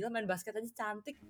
[0.00, 1.20] gila main basket aja cantik.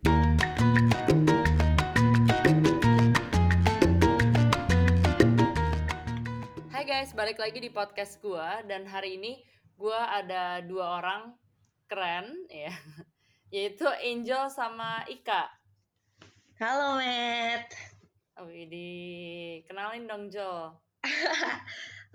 [6.71, 9.43] Hai guys, balik lagi di podcast gua dan hari ini
[9.75, 11.35] gua ada dua orang
[11.91, 12.71] keren ya,
[13.59, 15.51] yaitu Angel sama Ika.
[16.63, 17.75] Halo Matt.
[18.39, 18.87] Ini
[19.67, 20.79] kenalin dong Jo.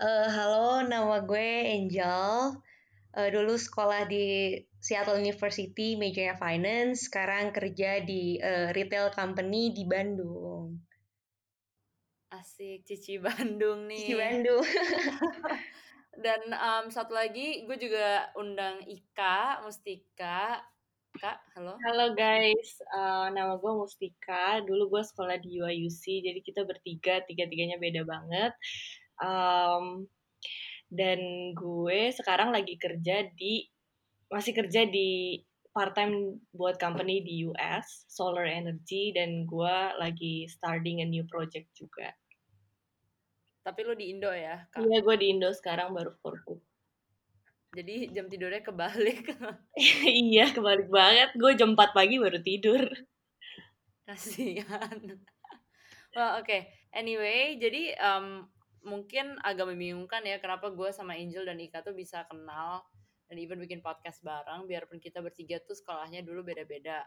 [0.00, 2.56] uh, halo, nama gue Angel.
[3.12, 7.10] Uh, dulu sekolah di Seattle University, majornya finance.
[7.10, 10.78] Sekarang kerja di uh, retail company di Bandung.
[12.30, 13.98] Asik, Cici Bandung nih.
[13.98, 14.62] Cici Bandung.
[16.24, 20.62] Dan um, satu lagi, gue juga undang Ika, Mustika.
[21.16, 21.80] Kak, halo.
[21.80, 24.62] Halo guys, uh, nama gue Mustika.
[24.62, 28.52] Dulu gue sekolah di UIUC, jadi kita bertiga, tiga-tiganya beda banget.
[29.18, 30.06] Um,
[30.92, 31.18] dan
[31.56, 33.66] gue sekarang lagi kerja di,
[34.30, 35.40] masih kerja di
[35.76, 41.68] part time buat company di US, Solar Energy, dan gue lagi starting a new project
[41.76, 42.16] juga.
[43.60, 44.64] Tapi lu di Indo ya?
[44.72, 44.80] Kak?
[44.80, 46.62] Iya, gue di Indo sekarang baru good.
[47.76, 49.36] Jadi jam tidurnya kebalik.
[50.32, 51.36] iya, kebalik banget.
[51.36, 52.88] Gue jam 4 pagi baru tidur.
[54.08, 54.96] Kasihan.
[56.16, 56.46] well, oke.
[56.46, 56.72] Okay.
[56.96, 58.48] Anyway, jadi um,
[58.80, 62.80] mungkin agak membingungkan ya kenapa gue sama Angel dan Ika tuh bisa kenal
[63.26, 67.02] dan even bikin podcast bareng biarpun kita bertiga tuh sekolahnya dulu beda-beda.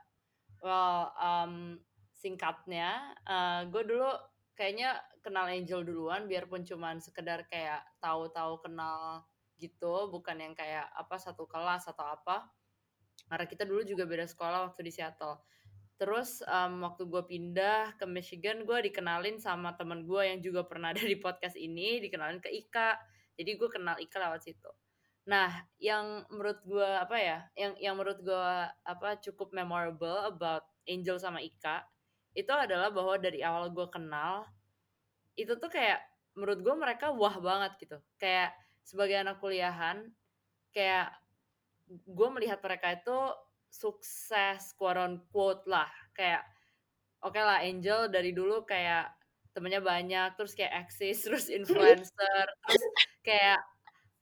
[0.59, 1.79] Well, um,
[2.11, 4.11] singkatnya, uh, gue dulu
[4.59, 9.23] kayaknya kenal Angel duluan biarpun cuman sekedar kayak tahu-tahu kenal
[9.55, 12.51] gitu bukan yang kayak apa satu kelas atau apa.
[13.31, 15.39] Karena kita dulu juga beda sekolah waktu di Seattle.
[15.99, 20.91] Terus um, waktu gue pindah ke Michigan gue dikenalin sama teman gue yang juga pernah
[20.91, 22.99] ada di podcast ini dikenalin ke Ika.
[23.39, 24.71] Jadi gue kenal Ika lewat situ
[25.29, 28.49] nah yang menurut gue apa ya yang yang menurut gue
[28.81, 31.85] apa cukup memorable about Angel sama Ika
[32.33, 34.45] itu adalah bahwa dari awal gue kenal
[35.37, 36.03] itu tuh kayak
[36.37, 37.97] menurut gue mereka wah banget gitu.
[38.21, 38.53] Kayak
[38.83, 40.07] sebagai anak kuliahan
[40.75, 41.11] kayak
[41.89, 43.17] gue melihat mereka itu
[43.71, 45.89] sukses quote quote lah.
[46.13, 46.45] Kayak
[47.23, 49.09] oke okay lah Angel dari dulu kayak
[49.51, 52.83] temennya banyak terus kayak eksis terus influencer terus
[53.25, 53.59] kayak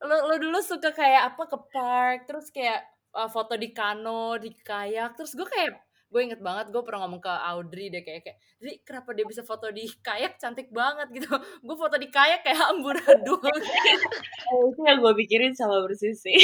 [0.03, 2.85] lo lo dulu suka kayak apa ke park terus kayak
[3.18, 5.74] uh, foto di kano di kayak terus gue kayak
[6.08, 9.46] gue inget banget gue pernah ngomong ke Audrey deh kayak kayak jadi kenapa dia bisa
[9.46, 10.41] foto di kayak?
[10.41, 11.30] Cantik banget gitu.
[11.66, 13.38] Gue foto di kayak kayak amburadul
[14.50, 16.34] oh, itu yang gue pikirin sama bersisi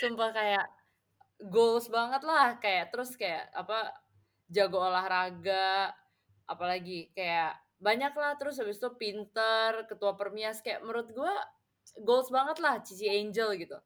[0.00, 0.64] sumpah kayak
[1.52, 3.92] goals banget lah kayak terus kayak apa
[4.50, 5.92] jago olahraga
[6.48, 11.34] apalagi kayak banyak lah terus habis itu pinter ketua permias kayak menurut gue
[12.00, 13.76] goals banget lah Cici Angel gitu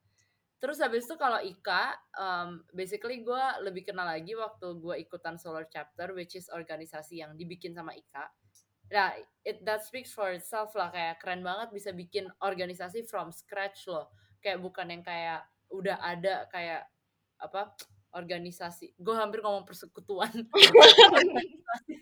[0.58, 5.70] Terus habis itu kalau Ika, um, basically gue lebih kenal lagi waktu gue ikutan Solar
[5.70, 8.26] Chapter, which is organisasi yang dibikin sama Ika.
[8.90, 9.14] Nah,
[9.46, 14.10] it that speaks for itself lah, kayak keren banget bisa bikin organisasi from scratch loh.
[14.42, 16.90] Kayak bukan yang kayak udah ada kayak
[17.38, 17.78] apa
[18.18, 18.98] organisasi.
[18.98, 20.30] Gue hampir ngomong persekutuan.
[21.14, 21.98] organisasi,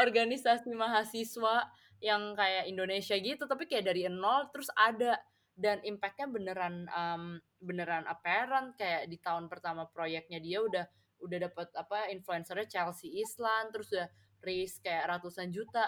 [0.00, 1.68] organisasi mahasiswa
[2.00, 5.20] yang kayak Indonesia gitu, tapi kayak dari nol terus ada.
[5.60, 8.72] Dan impactnya beneran um, beneran apparent.
[8.80, 10.84] Kayak di tahun pertama proyeknya dia udah
[11.20, 14.08] udah dapat apa influencernya Chelsea Islan terus udah
[14.40, 15.84] raise kayak ratusan juta.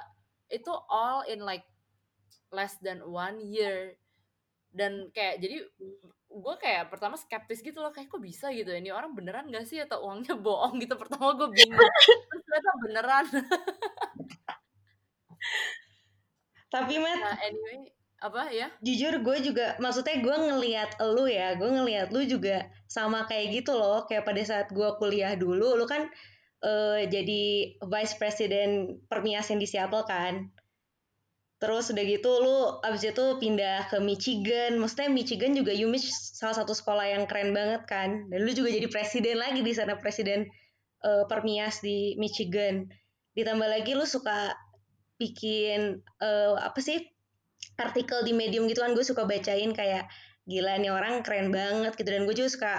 [0.52, 1.64] Itu all in like
[2.52, 3.96] less than one year.
[4.72, 5.64] Dan kayak jadi
[6.32, 9.80] gue kayak pertama skeptis gitu loh kayak kok bisa gitu ini orang beneran gak sih?
[9.84, 10.80] Atau uangnya bohong?
[10.82, 10.96] gitu.
[10.96, 11.90] Pertama gue bingung.
[12.30, 13.26] Terus ternyata beneran.
[16.72, 18.42] Tapi Matt nah, anyway apa?
[18.48, 18.72] Ya?
[18.80, 23.76] Jujur gue juga maksudnya gue ngelihat lu ya gue ngelihat lu juga sama kayak gitu
[23.76, 24.08] loh.
[24.08, 26.08] Kayak pada saat gue kuliah dulu lu kan
[26.64, 30.48] uh, jadi vice president permias yang di Seattle kan
[31.62, 34.82] terus udah gitu lu abis itu pindah ke Michigan.
[34.82, 38.26] Maksudnya Michigan juga UMich salah satu sekolah yang keren banget kan.
[38.26, 40.50] Dan lu juga jadi presiden lagi di sana presiden
[41.06, 42.90] uh, permias di Michigan.
[43.38, 44.58] Ditambah lagi lu suka
[45.22, 46.98] bikin uh, apa sih
[47.78, 48.98] artikel di medium gitu kan.
[48.98, 50.10] Gue suka bacain kayak
[50.50, 52.10] gila nih orang keren banget gitu.
[52.10, 52.74] Dan gue juga suka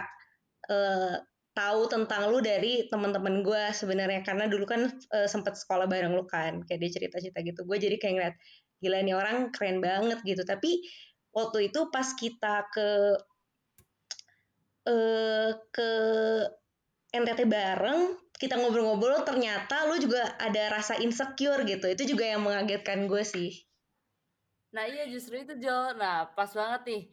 [0.68, 1.24] uh,
[1.56, 4.28] tahu tentang lu dari teman-teman gue sebenarnya.
[4.28, 6.68] Karena dulu kan uh, sempet sekolah bareng lu kan.
[6.68, 7.64] Kayak dia cerita-cerita gitu.
[7.64, 8.36] Gue jadi kayak ngeliat
[8.84, 10.84] gila nih orang keren banget gitu tapi
[11.32, 12.90] waktu itu pas kita ke
[14.92, 15.90] uh, ke
[17.16, 23.08] NTT bareng kita ngobrol-ngobrol ternyata lu juga ada rasa insecure gitu itu juga yang mengagetkan
[23.08, 23.64] gue sih
[24.74, 25.94] Nah iya justru itu Jo.
[25.94, 27.04] Nah pas banget nih.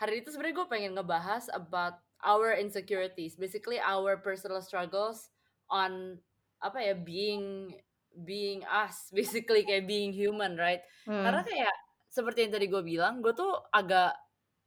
[0.00, 5.28] Hari itu sebenarnya gue pengen ngebahas about our insecurities basically our personal struggles
[5.68, 6.16] on
[6.62, 7.74] apa ya being
[8.14, 10.84] being us basically kayak being human right?
[11.08, 11.24] Hmm.
[11.24, 11.74] karena kayak
[12.12, 14.12] seperti yang tadi gue bilang gue tuh agak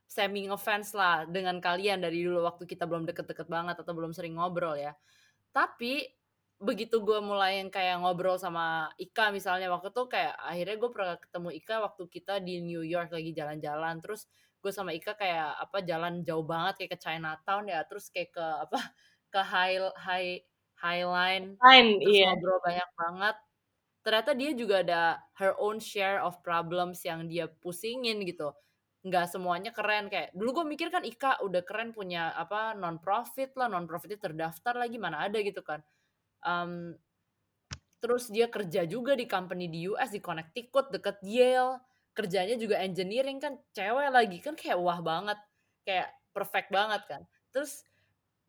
[0.06, 4.38] semi ngefans lah dengan kalian dari dulu waktu kita belum deket-deket banget atau belum sering
[4.38, 4.94] ngobrol ya.
[5.50, 6.06] Tapi
[6.56, 11.16] begitu gue mulai yang kayak ngobrol sama Ika misalnya waktu tuh kayak akhirnya gue pernah
[11.20, 14.00] ketemu Ika waktu kita di New York lagi jalan-jalan.
[14.00, 14.30] Terus
[14.62, 17.82] gue sama Ika kayak apa jalan jauh banget kayak ke Chinatown ya.
[17.90, 18.80] Terus kayak ke apa
[19.34, 20.32] ke High High
[20.80, 22.36] Highline Fine, terus iya.
[22.36, 23.36] ngobrol banyak banget.
[24.06, 25.02] Ternyata dia juga ada
[25.42, 28.54] her own share of problems yang dia pusingin gitu.
[29.02, 33.54] Nggak semuanya keren kayak dulu gue mikir kan Ika udah keren punya apa non profit
[33.58, 35.82] lah non profitnya terdaftar lagi mana ada gitu kan.
[36.46, 36.94] Um,
[37.98, 41.82] terus dia kerja juga di company di US di Connecticut deket Yale.
[42.16, 45.40] Kerjanya juga engineering kan cewek lagi kan kayak wah banget.
[45.82, 47.22] Kayak perfect banget kan.
[47.50, 47.82] Terus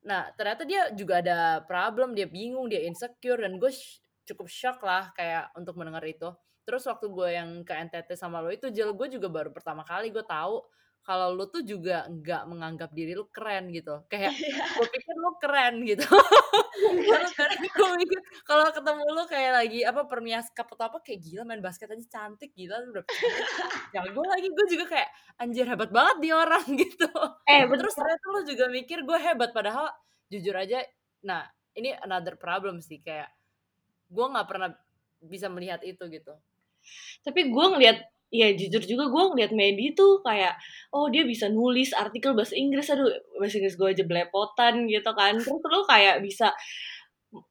[0.07, 3.75] nah ternyata dia juga ada problem dia bingung dia insecure dan gue
[4.27, 6.35] cukup shock lah kayak untuk mendengar itu.
[6.67, 10.11] Terus waktu gue yang ke NTT sama lo itu Jel gue juga baru pertama kali
[10.11, 10.67] gue tahu
[11.07, 14.03] kalau lo tuh juga nggak menganggap diri lo keren gitu.
[14.11, 14.35] Kayak
[14.75, 16.03] gue pikir lo keren gitu.
[17.77, 21.65] Gue mikir kalau ketemu lo kayak lagi apa permias cup atau apa kayak gila main
[21.65, 23.47] basket aja cantik gila lu udah cantik
[23.97, 25.09] jago lagi gue juga kayak
[25.41, 27.09] anjir hebat banget dia orang gitu.
[27.49, 27.79] Eh, betul.
[27.81, 29.89] terus ternyata lo juga mikir gue hebat padahal
[30.29, 30.85] jujur aja
[31.25, 33.33] nah ini another problem sih kayak
[34.13, 34.71] gue nggak pernah
[35.25, 36.35] bisa melihat itu gitu.
[37.27, 37.99] Tapi gue ngeliat,
[38.31, 40.59] ya jujur juga gue ngeliat Medi tuh kayak,
[40.95, 43.09] oh dia bisa nulis artikel bahasa Inggris, aduh
[43.39, 45.39] bahasa Inggris gue aja belepotan gitu kan.
[45.39, 46.51] Terus lu kayak bisa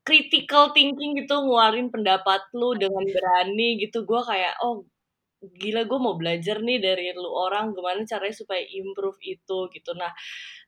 [0.07, 4.04] critical thinking gitu, ngeluarin pendapat lu dengan berani gitu.
[4.04, 4.83] Gue kayak, oh
[5.45, 9.92] gila gue mau belajar nih dari lu orang gimana caranya supaya improve itu gitu.
[9.94, 10.12] Nah,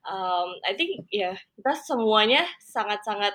[0.06, 3.34] um, I think ya kita semuanya sangat-sangat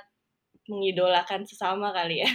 [0.70, 2.30] mengidolakan sesama kali ya.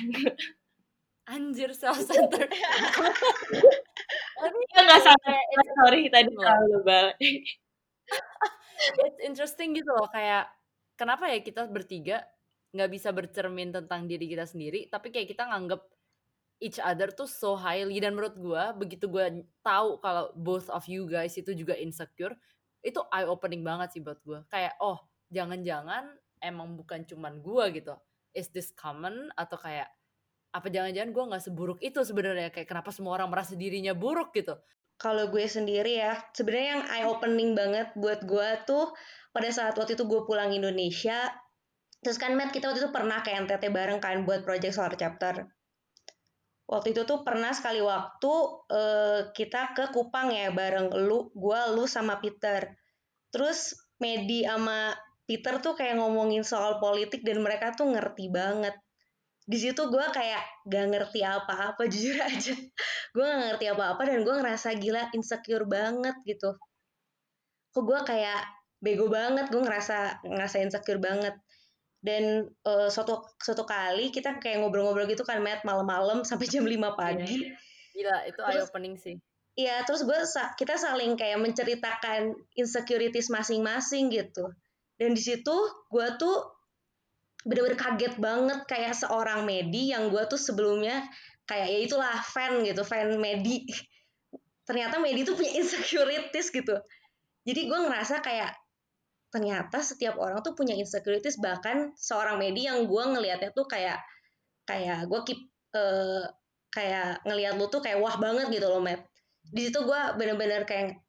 [1.28, 2.48] anjir self center
[4.38, 7.10] tapi Kita nggak it's, sorry tadi terlalu lebay.
[9.04, 10.48] it's interesting gitu loh kayak
[10.96, 12.24] kenapa ya kita bertiga
[12.72, 15.82] nggak bisa bercermin tentang diri kita sendiri tapi kayak kita nganggep
[16.58, 18.02] each other tuh so highly.
[18.02, 22.34] Dan menurut gue begitu gue tahu kalau both of you guys itu juga insecure
[22.86, 25.02] itu eye opening banget sih buat gue kayak oh
[25.34, 26.08] jangan-jangan
[26.42, 27.94] emang bukan cuman gue gitu.
[28.38, 29.34] Is this common?
[29.34, 29.90] Atau kayak
[30.58, 34.58] apa jangan-jangan gue nggak seburuk itu sebenarnya kayak kenapa semua orang merasa dirinya buruk gitu
[34.98, 38.98] Kalau gue sendiri ya, sebenarnya yang eye opening banget buat gue tuh
[39.30, 41.30] pada saat waktu itu gue pulang Indonesia,
[42.02, 45.46] terus kan Matt kita waktu itu pernah ke NTT bareng kan buat project Solar Chapter.
[46.66, 48.34] Waktu itu tuh pernah sekali waktu
[48.74, 52.66] eh, kita ke Kupang ya bareng lu, gue, lu sama Peter.
[53.30, 54.98] Terus Medi sama
[55.30, 58.74] Peter tuh kayak ngomongin soal politik dan mereka tuh ngerti banget.
[59.48, 62.52] Di situ gue kayak gak ngerti apa-apa jujur aja.
[63.16, 66.52] Gue gak ngerti apa-apa dan gue ngerasa gila insecure banget gitu.
[67.72, 68.44] Kok gue kayak
[68.78, 71.34] bego banget gue ngerasa ngerasa insecure banget.
[72.04, 76.76] Dan eh, suatu suatu kali kita kayak ngobrol-ngobrol gitu kan Matt malam-malam sampai jam 5
[77.00, 77.48] pagi.
[77.98, 79.16] gila itu eye Terus- opening sih.
[79.58, 80.14] Iya, terus gue
[80.54, 84.54] kita saling kayak menceritakan insecurities masing-masing gitu.
[85.02, 85.56] Dan di situ
[85.90, 86.57] gue tuh
[87.48, 91.08] bener-bener kaget banget kayak seorang Medi yang gue tuh sebelumnya
[91.48, 93.64] kayak ya itulah fan gitu, fan Medi.
[94.68, 96.76] Ternyata Medi tuh punya insecurities gitu.
[97.48, 98.52] Jadi gue ngerasa kayak
[99.32, 104.04] ternyata setiap orang tuh punya insecurities bahkan seorang Medi yang gue ngelihatnya tuh kayak
[104.68, 105.40] kayak gue keep
[105.76, 106.28] eh,
[106.72, 109.04] kayak ngelihat lu tuh kayak wah banget gitu loh Matt
[109.48, 111.00] di situ gue bener-bener kayak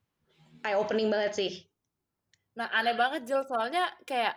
[0.63, 1.53] eye opening banget sih
[2.59, 4.35] Nah, aneh banget Jel, soalnya kayak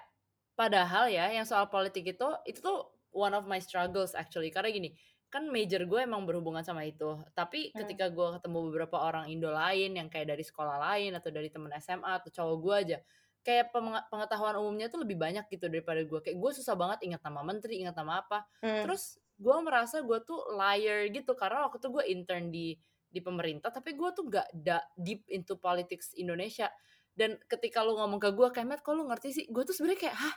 [0.62, 4.94] padahal ya yang soal politik itu itu tuh one of my struggles actually karena gini,
[5.34, 7.18] kan major gue emang berhubungan sama itu.
[7.34, 7.82] Tapi Hmm.
[7.84, 11.74] ketika gue ketemu beberapa orang Indo lain yang kayak dari sekolah lain atau dari temen
[11.82, 12.98] SMA atau cowok gue aja,
[13.42, 13.74] kayak
[14.12, 16.20] pengetahuan umumnya tuh lebih banyak gitu daripada gue.
[16.22, 18.46] Kayak gue susah banget ingat nama menteri, ingat nama apa.
[18.62, 18.86] Hmm.
[18.86, 22.78] Terus gue merasa gue tuh liar gitu karena waktu itu gue intern di
[23.12, 26.72] di pemerintah tapi gue tuh gak da- deep into politics Indonesia
[27.12, 30.00] dan ketika lu ngomong ke gue kayak Matt kok lu ngerti sih gue tuh sebenarnya
[30.08, 30.36] kayak hah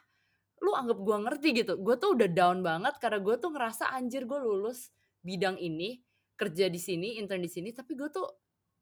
[0.64, 1.72] lu anggap gue ngerti gitu.
[1.76, 4.88] Gue tuh udah down banget karena gue tuh ngerasa anjir gue lulus
[5.20, 6.00] bidang ini
[6.34, 8.26] kerja di sini intern di sini tapi gue tuh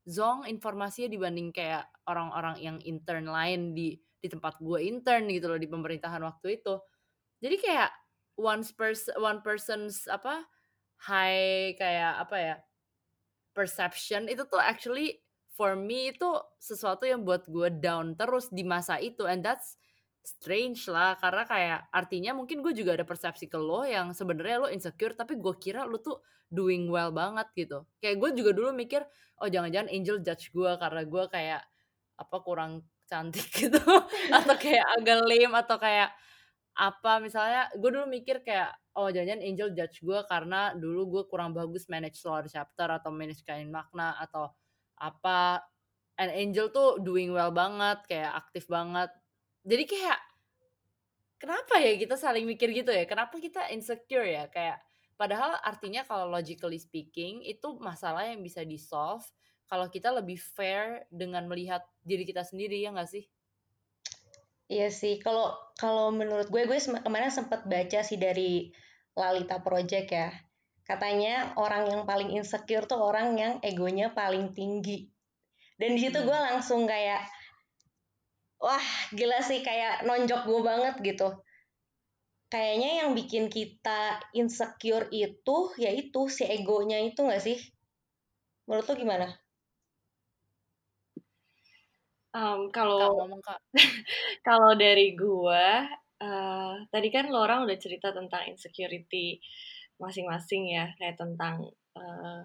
[0.09, 5.59] zong informasinya dibanding kayak orang-orang yang intern lain di di tempat gue intern gitu loh
[5.59, 6.79] di pemerintahan waktu itu.
[7.43, 7.91] Jadi kayak
[8.39, 10.47] one person one person's apa
[11.03, 12.57] high kayak apa ya
[13.53, 15.21] perception itu tuh actually
[15.53, 19.27] for me itu sesuatu yang buat gue down terus di masa itu.
[19.27, 19.77] And that's
[20.23, 24.69] strange lah karena kayak artinya mungkin gue juga ada persepsi ke lo yang sebenarnya lo
[24.71, 27.83] insecure tapi gue kira lo tuh doing well banget gitu.
[27.99, 29.02] Kayak gue juga dulu mikir
[29.43, 31.62] oh jangan-jangan Angel judge gue karena gue kayak
[32.21, 32.73] apa kurang
[33.11, 33.83] cantik gitu
[34.31, 36.11] atau kayak agak lame atau kayak
[36.79, 37.12] apa.
[37.19, 41.91] Misalnya gue dulu mikir kayak oh jangan-jangan Angel judge gue karena dulu gue kurang bagus
[41.91, 44.52] manage slower chapter atau manage kain makna atau
[45.00, 45.64] apa.
[46.21, 49.09] And Angel tuh doing well banget kayak aktif banget
[49.62, 50.19] jadi kayak
[51.38, 53.07] kenapa ya kita saling mikir gitu ya?
[53.07, 54.47] Kenapa kita insecure ya?
[54.50, 54.83] Kayak
[55.19, 59.23] padahal artinya kalau logically speaking itu masalah yang bisa di-solve
[59.71, 63.25] kalau kita lebih fair dengan melihat diri kita sendiri ya nggak sih?
[64.69, 65.16] Iya sih.
[65.21, 68.73] Kalau kalau menurut gue gue kemarin sempat baca sih dari
[69.16, 70.28] Lalita Project ya.
[70.83, 75.09] Katanya orang yang paling insecure tuh orang yang egonya paling tinggi.
[75.78, 76.26] Dan di situ hmm.
[76.26, 77.23] gue langsung kayak
[78.62, 81.28] wah gila sih kayak nonjok gue banget gitu.
[82.47, 87.59] Kayaknya yang bikin kita insecure itu yaitu si egonya itu gak sih?
[88.71, 89.28] Menurut lo gimana?
[92.33, 93.28] Um, kalau
[94.47, 95.66] kalau dari gue
[96.23, 99.37] uh, tadi kan lo orang udah cerita tentang insecurity
[100.00, 102.40] masing-masing ya kayak tentang uh,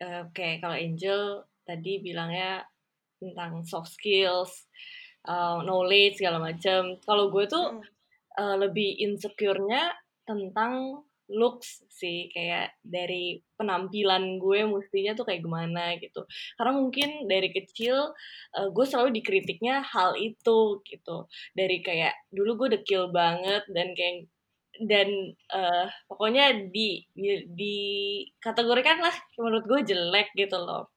[0.00, 2.64] uh, kayak kalau Angel tadi bilangnya
[3.24, 4.68] tentang soft skills,
[5.28, 7.00] uh, knowledge segala macam.
[7.00, 7.80] Kalau gue tuh
[8.36, 9.92] uh, lebih insecure-nya
[10.28, 12.28] tentang looks sih.
[12.32, 16.28] Kayak dari penampilan gue mestinya tuh kayak gimana gitu.
[16.60, 18.12] Karena mungkin dari kecil
[18.56, 21.26] uh, gue selalu dikritiknya hal itu gitu.
[21.56, 24.28] Dari kayak dulu gue dekil banget dan kayak
[24.82, 25.06] dan
[25.54, 27.76] uh, pokoknya di, di di
[28.42, 30.93] kategorikan lah menurut gue jelek gitu loh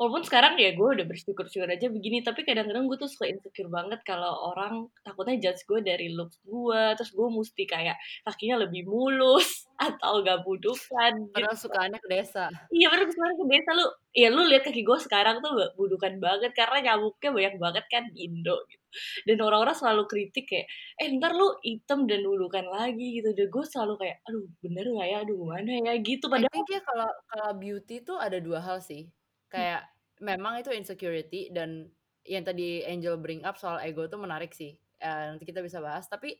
[0.00, 4.00] walaupun sekarang ya gue udah bersyukur-syukur aja begini tapi kadang-kadang gue tuh suka insecure banget
[4.02, 9.66] kalau orang takutnya judge gue dari looks gue terus gue mesti kayak kakinya lebih mulus
[9.80, 11.32] atau gak budukan gitu.
[11.32, 12.44] padahal sukaannya ke desa.
[12.68, 13.70] Iya padahal sukaannya ke desa.
[13.72, 18.04] Lu ya lu lihat kaki gue sekarang tuh budukan banget karena nyamuknya banyak banget kan
[18.12, 18.84] di Indo gitu.
[19.24, 20.66] Dan orang-orang selalu kritik kayak
[21.00, 23.32] eh ntar lu hitam dan budukan lagi gitu.
[23.32, 25.16] Dan gue selalu kayak aduh bener gak ya?
[25.24, 25.92] Aduh mana ya?
[26.04, 29.08] Gitu padahal ya kalau kalau beauty tuh ada dua hal sih
[29.50, 29.82] kayak
[30.22, 31.90] memang itu insecurity dan
[32.24, 36.06] yang tadi Angel bring up soal ego tuh menarik sih uh, nanti kita bisa bahas.
[36.06, 36.36] Tapi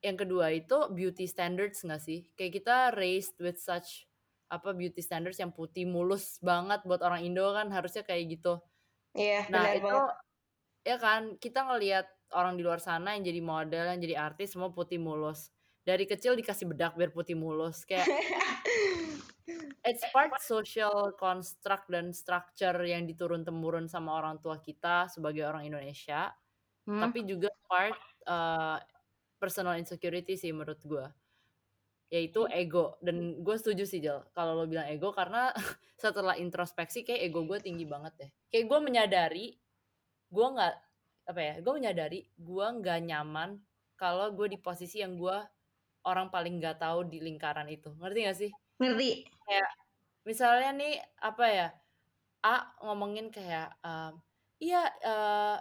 [0.00, 2.26] yang kedua itu beauty standards nggak sih?
[2.34, 4.08] Kayak kita raised with such
[4.50, 8.58] apa beauty standards yang putih mulus banget buat orang Indo kan harusnya kayak gitu.
[9.14, 10.16] Iya yeah, nah itu banget.
[10.86, 14.70] ya kan kita ngelihat orang di luar sana yang jadi model yang jadi artis semua
[14.70, 15.50] putih mulus
[15.84, 18.04] dari kecil dikasih bedak biar putih mulus kayak
[19.88, 25.64] it's part social construct dan structure yang diturun temurun sama orang tua kita sebagai orang
[25.64, 26.30] Indonesia
[26.84, 27.00] hmm.
[27.00, 27.96] tapi juga part
[28.28, 28.76] uh,
[29.40, 31.06] personal insecurity sih menurut gue
[32.10, 32.52] yaitu hmm.
[32.60, 35.54] ego dan gue setuju sih Jel kalau lo bilang ego karena
[36.02, 39.46] setelah introspeksi kayak ego gue tinggi banget deh kayak gue menyadari
[40.30, 40.74] gue nggak
[41.30, 43.62] apa ya gue menyadari gue nggak nyaman
[43.94, 45.38] kalau gue di posisi yang gue
[46.04, 47.92] orang paling nggak tahu di lingkaran itu.
[48.00, 48.50] Ngerti gak sih?
[48.80, 49.28] Ngerti.
[49.44, 49.70] Kayak
[50.24, 51.68] misalnya nih apa ya
[52.40, 54.16] A ngomongin kayak um,
[54.56, 55.60] iya uh,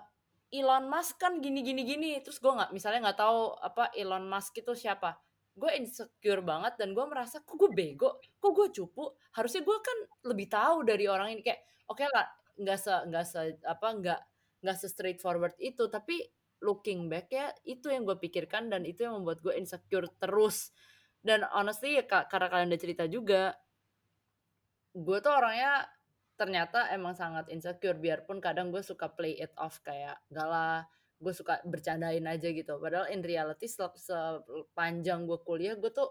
[0.49, 2.11] Elon Musk kan gini gini gini.
[2.23, 5.19] Terus gue nggak misalnya nggak tahu apa Elon Musk itu siapa.
[5.59, 8.23] Gue insecure banget dan gue merasa kok gue bego?
[8.39, 9.11] Kok gue cupu?
[9.35, 9.97] Harusnya gue kan
[10.31, 11.41] lebih tahu dari orang ini.
[11.43, 12.25] Kayak oke okay lah
[12.59, 14.21] nggak se nggak se apa nggak
[14.63, 15.83] nggak se straightforward itu.
[15.91, 16.23] Tapi
[16.59, 20.71] looking back ya itu yang gue pikirkan dan itu yang membuat gue insecure terus.
[21.19, 23.55] Dan honestly ya karena kalian udah cerita juga
[24.95, 25.85] gue tuh orangnya
[26.39, 30.87] ternyata emang sangat insecure biarpun kadang gue suka play it off kayak gak
[31.19, 32.79] gue suka bercandain aja gitu.
[32.79, 36.07] Padahal in reality sepanjang gue kuliah gue tuh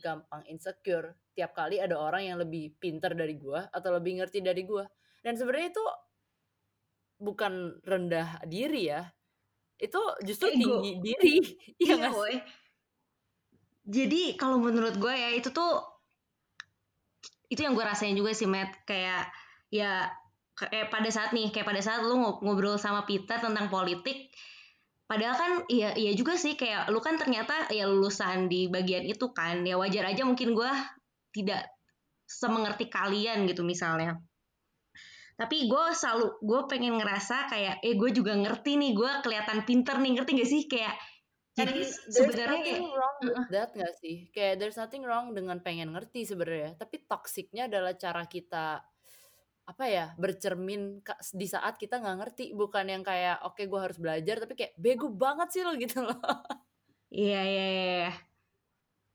[0.00, 1.12] gampang insecure.
[1.36, 4.84] Tiap kali ada orang yang lebih pinter dari gue atau lebih ngerti dari gue
[5.22, 5.86] dan sebenarnya itu
[7.18, 9.02] bukan rendah diri ya
[9.78, 10.82] itu justru Ego.
[10.82, 11.36] tinggi diri
[11.82, 12.34] iya, iya boy.
[13.86, 15.80] jadi kalau menurut gue ya itu tuh
[17.48, 19.30] itu yang gue rasain juga sih Matt kayak
[19.72, 20.10] ya
[20.58, 24.34] kayak pada saat nih kayak pada saat lu ngobrol sama Peter tentang politik
[25.08, 29.32] padahal kan iya iya juga sih kayak lu kan ternyata ya lulusan di bagian itu
[29.32, 30.70] kan ya wajar aja mungkin gue
[31.32, 31.64] tidak
[32.28, 34.20] semengerti kalian gitu misalnya
[35.38, 39.94] tapi gue selalu gue pengen ngerasa kayak eh gue juga ngerti nih gue kelihatan pinter
[40.02, 40.62] nih ngerti gak sih?
[40.66, 40.94] Kayak
[41.54, 44.16] jadi sebenarnya nothing wrong with that gak sih?
[44.34, 46.74] Kayak there's nothing wrong dengan pengen ngerti sebenarnya.
[46.74, 48.82] Tapi toksiknya adalah cara kita
[49.68, 51.04] apa ya bercermin
[51.36, 52.44] di saat kita nggak ngerti.
[52.58, 56.02] Bukan yang kayak oke okay, gue harus belajar tapi kayak bego banget sih lo gitu
[56.02, 56.18] loh.
[57.14, 58.12] Iya, iya iya iya.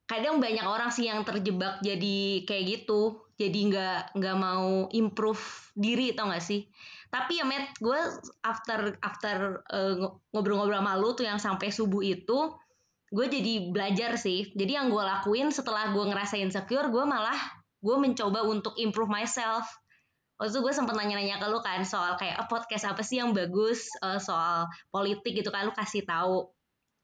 [0.08, 5.42] Kadang banyak orang sih yang terjebak jadi kayak gitu jadi nggak nggak mau improve
[5.74, 6.70] diri tau gak sih?
[7.10, 8.00] Tapi ya Matt gue
[8.46, 12.54] after after uh, ngobrol-ngobrol sama lu tuh yang sampai subuh itu
[13.14, 14.50] gue jadi belajar sih.
[14.54, 17.38] Jadi yang gue lakuin setelah gue ngerasa insecure gue malah
[17.82, 19.66] gue mencoba untuk improve myself.
[20.42, 23.34] Waktu itu gue sempat nanya-nanya ke lu kan soal kayak oh, podcast apa sih yang
[23.38, 23.86] bagus?
[24.02, 26.50] Uh, soal politik gitu kan lu kasih tahu.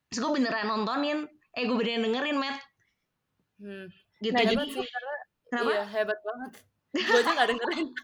[0.09, 1.29] Terus gue beneran nontonin.
[1.53, 2.57] Eh gue beneran dengerin Matt.
[3.61, 3.85] Hmm.
[4.19, 4.33] Gitu.
[4.35, 5.15] Nah, sih karena
[5.49, 5.69] Kenapa?
[5.73, 6.51] iya hebat banget.
[6.89, 7.87] Gue aja gak dengerin.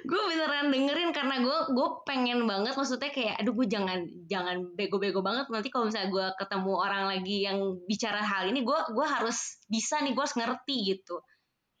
[0.00, 5.20] gue beneran dengerin karena gue gue pengen banget maksudnya kayak aduh gue jangan jangan bego-bego
[5.20, 9.60] banget nanti kalau misalnya gue ketemu orang lagi yang bicara hal ini gue gue harus
[9.68, 11.20] bisa nih gue harus ngerti gitu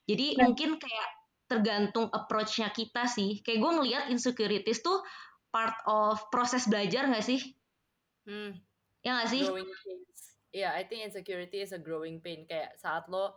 [0.04, 0.50] jadi nah.
[0.50, 1.08] mungkin kayak
[1.50, 5.02] tergantung approach-nya kita sih kayak gue ngelihat insecurities tuh
[5.50, 7.40] part of proses belajar gak sih
[8.28, 8.54] hmm.
[9.02, 9.42] ya gak sih
[10.54, 13.34] yeah I think insecurity is a growing pain kayak saat lo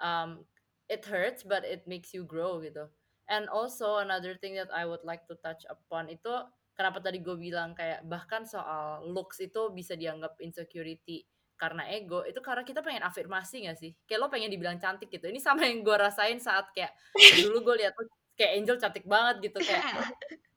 [0.00, 0.42] um,
[0.88, 2.88] it hurts but it makes you grow gitu.
[3.28, 6.32] And also another thing that I would like to touch upon itu
[6.76, 11.24] kenapa tadi gue bilang kayak bahkan soal looks itu bisa dianggap insecurity
[11.54, 13.96] karena ego itu karena kita pengen afirmasi gak sih?
[14.04, 15.30] Kayak lo pengen dibilang cantik gitu.
[15.30, 16.92] Ini sama yang gue rasain saat kayak
[17.48, 17.94] dulu gue lihat
[18.34, 20.10] kayak Angel cantik banget gitu kayak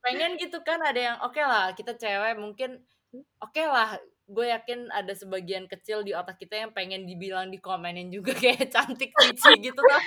[0.03, 2.81] pengen gitu kan ada yang oke okay lah kita cewek mungkin
[3.13, 7.63] oke okay lah gue yakin ada sebagian kecil di otak kita yang pengen dibilang di
[7.63, 10.03] komenin juga kayak cantik cici gitu kan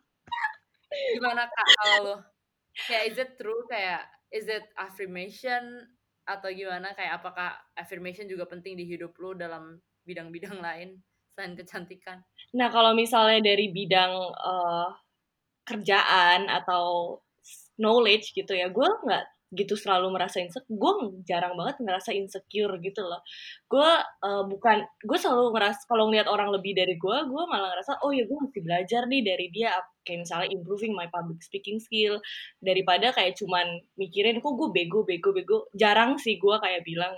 [1.14, 2.18] gimana kak kalau
[2.86, 3.62] kayak is it true?
[3.68, 5.84] Kayak is it affirmation
[6.24, 6.94] atau gimana?
[6.94, 11.00] Kayak apakah affirmation juga penting di hidup lo dalam bidang-bidang lain
[11.34, 12.22] selain kecantikan?
[12.56, 14.88] Nah kalau misalnya dari bidang uh,
[15.66, 17.18] kerjaan atau
[17.80, 20.92] knowledge gitu ya gue nggak gitu selalu merasa insecure gue
[21.26, 23.18] jarang banget ngerasa insecure gitu loh.
[23.66, 23.90] Gue
[24.22, 28.14] uh, bukan gue selalu ngerasa kalau ngeliat orang lebih dari gue gue malah ngerasa oh
[28.14, 29.74] ya gue mesti belajar nih dari dia.
[30.06, 32.22] Kayak misalnya improving my public speaking skill
[32.62, 35.58] daripada kayak cuman mikirin kok gue bego bego bego.
[35.74, 37.14] Jarang sih gue kayak bilang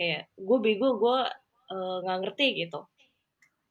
[0.00, 1.18] kayak gue bego gue
[1.68, 2.80] uh, nggak ngerti gitu.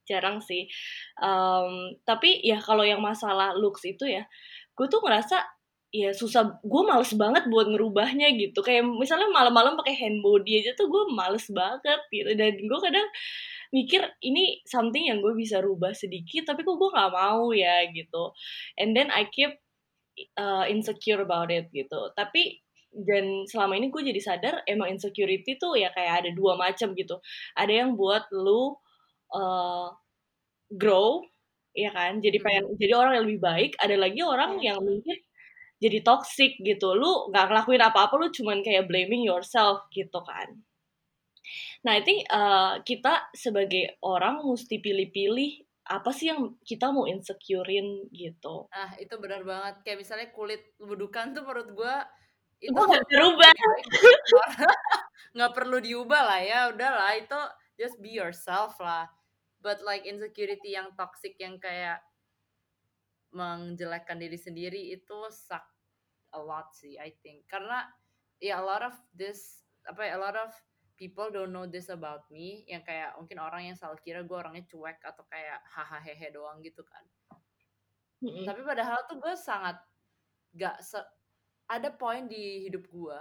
[0.05, 0.69] Jarang sih.
[1.17, 4.29] Um, tapi ya kalau yang masalah looks itu ya
[4.77, 5.56] gue tuh ngerasa
[5.91, 6.59] ya susah.
[6.63, 8.59] Gue males banget buat ngerubahnya gitu.
[8.63, 12.29] Kayak misalnya malam-malam pakai hand body aja tuh gue males banget gitu.
[12.35, 13.07] Dan gue kadang
[13.75, 17.87] mikir ini something yang gue bisa rubah sedikit tapi kok gue nggak mau ya?
[17.91, 18.33] gitu.
[18.79, 19.55] And then I keep
[20.39, 22.11] uh, insecure about it gitu.
[22.15, 22.63] Tapi
[22.97, 27.19] dan selama ini gue jadi sadar emang insecurity tuh ya kayak ada dua macam gitu.
[27.55, 28.75] Ada yang buat lu
[29.35, 29.87] uh,
[30.73, 31.23] grow
[31.77, 32.19] ya kan?
[32.23, 32.77] Jadi pengen hmm.
[32.81, 33.71] jadi orang yang lebih baik.
[33.77, 34.73] Ada lagi orang iya.
[34.73, 35.17] yang mungkin
[35.77, 36.97] jadi toxic gitu.
[36.97, 40.61] Lu nggak ngelakuin apa-apa lu cuman kayak blaming yourself gitu kan.
[41.85, 48.11] Nah I think uh, kita sebagai orang mesti pilih-pilih apa sih yang kita mau insecurein
[48.11, 48.67] gitu.
[48.75, 49.75] Ah itu benar banget.
[49.87, 51.95] Kayak misalnya kulit bedukan tuh menurut gue
[52.67, 53.53] itu nggak berubah.
[55.37, 57.39] Nggak perlu diubah lah ya udahlah itu
[57.77, 59.05] just be yourself lah.
[59.61, 62.01] But like insecurity yang toxic yang kayak
[63.35, 65.63] menjelekkan diri sendiri itu suck
[66.35, 67.47] a lot sih I think.
[67.47, 67.83] Karena
[68.37, 70.51] ya yeah, a lot of this apa ya a lot of
[70.97, 72.65] people don't know this about me.
[72.65, 76.59] Yang kayak mungkin orang yang selalu kira gue orangnya cuek atau kayak hahaha hehe doang
[76.65, 77.05] gitu kan.
[78.17, 78.49] Mm-hmm.
[78.49, 79.77] tapi padahal tuh gue sangat
[80.57, 80.97] gak se
[81.69, 83.19] ada poin di hidup gue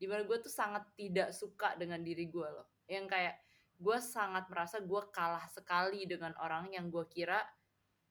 [0.00, 2.64] di mana gue tuh sangat tidak suka dengan diri gue loh.
[2.88, 3.36] Yang kayak
[3.78, 7.42] gue sangat merasa gue kalah sekali dengan orang yang gue kira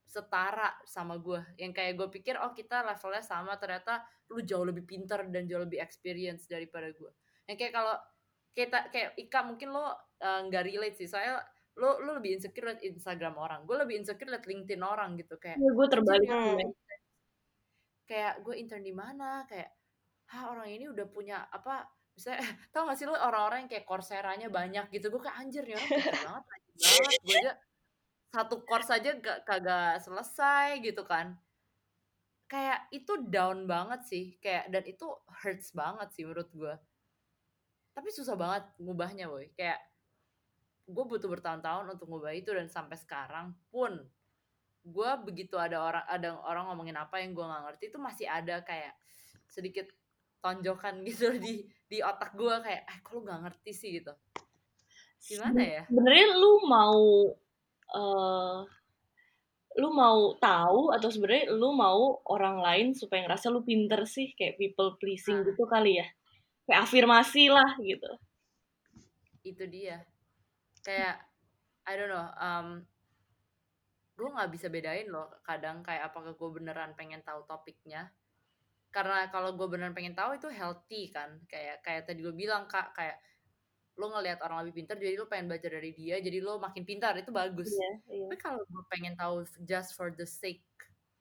[0.08, 4.88] setara sama gue yang kayak gue pikir oh kita levelnya sama ternyata lu jauh lebih
[4.88, 7.12] pintar dan jauh lebih experience daripada gue
[7.48, 7.96] yang kayak kalau
[8.58, 11.06] kita kayak Ika mungkin lo eh, nggak uh, relate sih.
[11.06, 11.46] Soalnya
[11.78, 13.63] lo lo lebih insecure liat Instagram orang.
[13.70, 16.74] Gue lebih insecure liat LinkedIn orang gitu kayak ya, gue terbalik hmm.
[18.10, 19.46] kayak gue intern di mana?
[19.46, 19.72] Kayak
[20.34, 22.43] ah orang ini udah punya apa misalnya
[22.74, 25.13] tau gak sih lo orang-orang yang kayak korseranya banyak gitu.
[25.13, 26.43] Gue kayak anjir nih orang banget banget.
[27.24, 27.52] Gue aja
[28.32, 31.36] satu course aja gak, kagak selesai gitu kan.
[32.48, 35.08] Kayak itu down banget sih kayak dan itu
[35.44, 36.76] hurts banget sih menurut gue
[37.98, 39.50] tapi susah banget ngubahnya boy.
[39.58, 39.82] Kayak
[40.86, 44.06] gue butuh bertahun-tahun untuk ngubah itu dan sampai sekarang pun
[44.86, 48.63] gue begitu ada orang ada orang ngomongin apa yang gue nggak ngerti itu masih ada
[48.63, 48.96] kayak
[49.50, 49.90] sedikit
[50.40, 53.90] tonjokan gitu di di otak gue kayak eh kok lu nggak ngerti sih?
[53.98, 54.13] gitu.
[55.18, 55.84] Gimana ya?
[55.90, 57.34] sebenarnya lu mau
[57.93, 58.67] uh,
[59.78, 64.58] lu mau tahu atau sebenarnya lu mau orang lain supaya ngerasa lu pinter sih kayak
[64.58, 65.54] people pleasing Nah.
[65.54, 66.08] gitu kali ya?
[66.65, 68.12] Kayak afirmasi lah gitu.
[69.45, 70.02] Itu dia.
[70.82, 71.21] Kayak
[71.88, 72.67] I don't know um,
[74.17, 78.10] gue nggak bisa bedain loh kadang kayak apakah gue beneran pengen tahu topiknya.
[78.89, 82.97] Karena kalau gue beneran pengen tahu itu healthy kan kayak kayak tadi lo bilang kak
[82.97, 83.21] kayak
[83.97, 87.17] lo ngelihat orang lebih pintar jadi lo pengen belajar dari dia jadi lo makin pintar
[87.17, 87.73] itu bagus.
[87.73, 88.25] Iya iya.
[88.29, 90.62] Tapi kalau gue pengen tahu just for the sake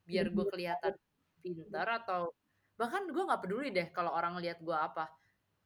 [0.06, 0.92] biar gue kelihatan
[1.40, 2.30] pintar atau
[2.76, 5.08] bahkan gue nggak peduli deh kalau orang lihat gue apa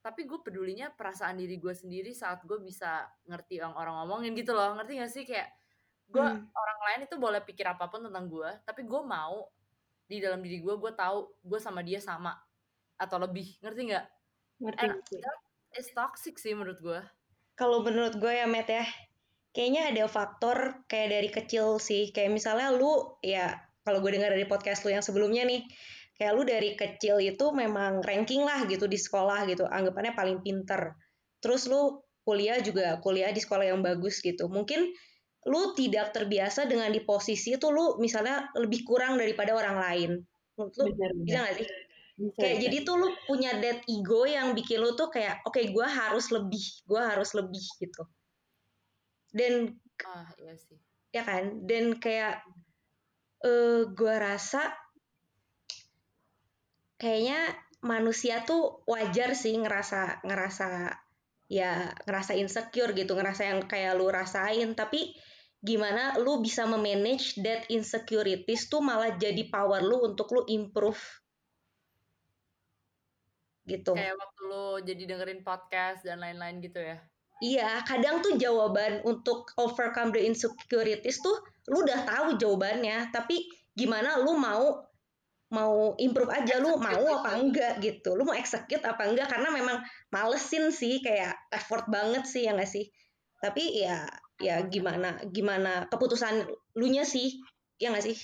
[0.00, 4.56] tapi gue pedulinya perasaan diri gue sendiri saat gue bisa ngerti yang orang ngomongin gitu
[4.56, 5.24] loh ngerti gak sih?
[5.28, 5.52] Kayak
[6.08, 6.48] gue Hmm.
[6.48, 9.46] orang lain itu boleh pikir apa pun tentang gue tapi gue mau
[10.08, 12.34] di dalam diri gue gue tahu gue sama dia sama
[12.96, 14.06] atau lebih ngerti nggak?
[14.64, 15.16] Ngerti ngerti
[15.78, 17.00] is toxic sih menurut gue
[17.54, 18.88] Kalau menurut gue ya Matt ya,
[19.52, 22.08] kayaknya ada faktor kayak dari kecil sih.
[22.08, 23.52] Kayak misalnya lu ya
[23.84, 25.68] kalau gue dengar dari podcast lu yang sebelumnya nih,
[26.16, 30.96] kayak lu dari kecil itu memang ranking lah gitu di sekolah gitu, anggapannya paling pinter.
[31.44, 34.48] Terus lu kuliah juga kuliah di sekolah yang bagus gitu.
[34.48, 34.88] Mungkin
[35.48, 40.10] lu tidak terbiasa dengan di posisi itu lu misalnya lebih kurang daripada orang lain.
[40.56, 41.68] Menurut lu benar bisa gak sih?
[42.20, 42.64] Bisa kayak bisa.
[42.68, 46.60] jadi tuh lu punya that ego yang bikin lu tuh kayak oke gue harus lebih
[46.84, 48.02] gue harus lebih gitu.
[49.32, 50.76] Dan ah iya sih.
[51.16, 51.64] ya kan?
[51.64, 52.44] Dan kayak
[53.40, 54.68] eh gue rasa
[57.00, 60.92] kayaknya manusia tuh wajar sih ngerasa ngerasa
[61.48, 64.76] ya ngerasa insecure gitu ngerasa yang kayak lu rasain.
[64.76, 65.16] Tapi
[65.64, 71.00] gimana lu bisa memanage that insecurities tuh malah jadi power lu untuk lu improve
[73.70, 76.98] gitu kayak waktu lo jadi dengerin podcast dan lain-lain gitu ya
[77.40, 81.40] Iya, kadang tuh jawaban untuk overcome the insecurities tuh
[81.72, 84.84] lu udah tahu jawabannya, tapi gimana lu mau
[85.50, 87.40] mau improve aja lu mau apa itu.
[87.40, 88.12] enggak gitu.
[88.12, 89.80] Lu mau execute apa enggak karena memang
[90.12, 92.86] malesin sih kayak effort banget sih ya nggak sih.
[93.40, 94.04] Tapi ya
[94.36, 94.68] ya Effort.
[94.68, 96.44] gimana gimana keputusan
[96.76, 97.40] lu nya sih
[97.80, 98.20] ya nggak sih?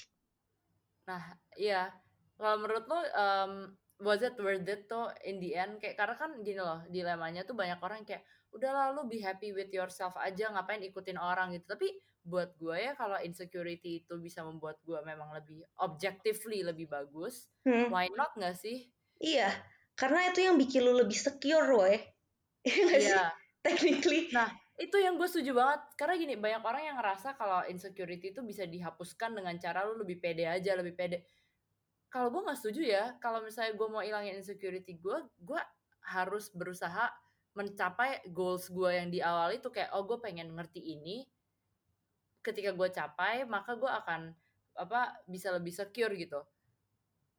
[1.08, 1.24] Nah,
[1.56, 1.88] iya.
[2.36, 3.52] Kalau menurut lo, um,
[4.00, 5.78] was it worth it tuh in the end?
[5.80, 9.68] Kayak karena kan gini loh, dilemanya tuh banyak orang kayak udahlah lu be happy with
[9.72, 11.66] yourself aja, ngapain ikutin orang gitu.
[11.76, 11.88] Tapi
[12.26, 17.86] buat gue ya kalau insecurity itu bisa membuat gue memang lebih objectively lebih bagus, Hmm,
[17.90, 18.90] why not nggak sih?
[19.22, 19.48] iya,
[19.96, 21.96] karena itu yang bikin lu lebih secure, woy.
[22.66, 23.22] Iya nggak sih?
[23.22, 23.22] Iya.
[23.66, 24.30] Technically.
[24.30, 24.46] Nah,
[24.78, 25.80] itu yang gue setuju banget.
[25.98, 30.18] Karena gini, banyak orang yang ngerasa kalau insecurity itu bisa dihapuskan dengan cara lu lebih
[30.22, 31.26] pede aja, lebih pede.
[32.16, 35.60] Kalau gue nggak setuju ya, kalau misalnya gue mau ilangin insecurity gue, gue
[36.16, 37.12] harus berusaha
[37.52, 41.28] mencapai goals gue yang di awal itu kayak, oh gue pengen ngerti ini.
[42.40, 44.32] Ketika gue capai, maka gue akan
[44.80, 46.40] apa bisa lebih secure gitu.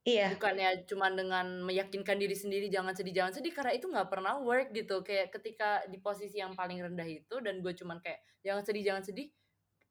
[0.05, 0.37] Iya.
[0.37, 4.77] Bukannya cuma dengan meyakinkan diri sendiri jangan sedih jangan sedih karena itu nggak pernah work
[4.77, 5.01] gitu.
[5.01, 9.01] Kayak ketika di posisi yang paling rendah itu dan gue cuman kayak jangan sedih jangan
[9.01, 9.33] sedih, ih,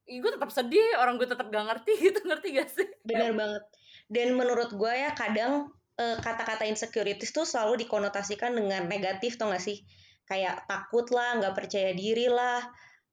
[0.06, 2.88] gue tetap sedih, orang gue tetap gak ngerti gitu, ngerti gak sih?
[3.02, 3.62] Bener banget.
[4.06, 9.62] Dan menurut gue ya kadang eh, kata-kata insecurities tuh selalu dikonotasikan dengan negatif tau gak
[9.62, 9.82] sih?
[10.26, 12.62] Kayak takut lah, nggak percaya diri lah,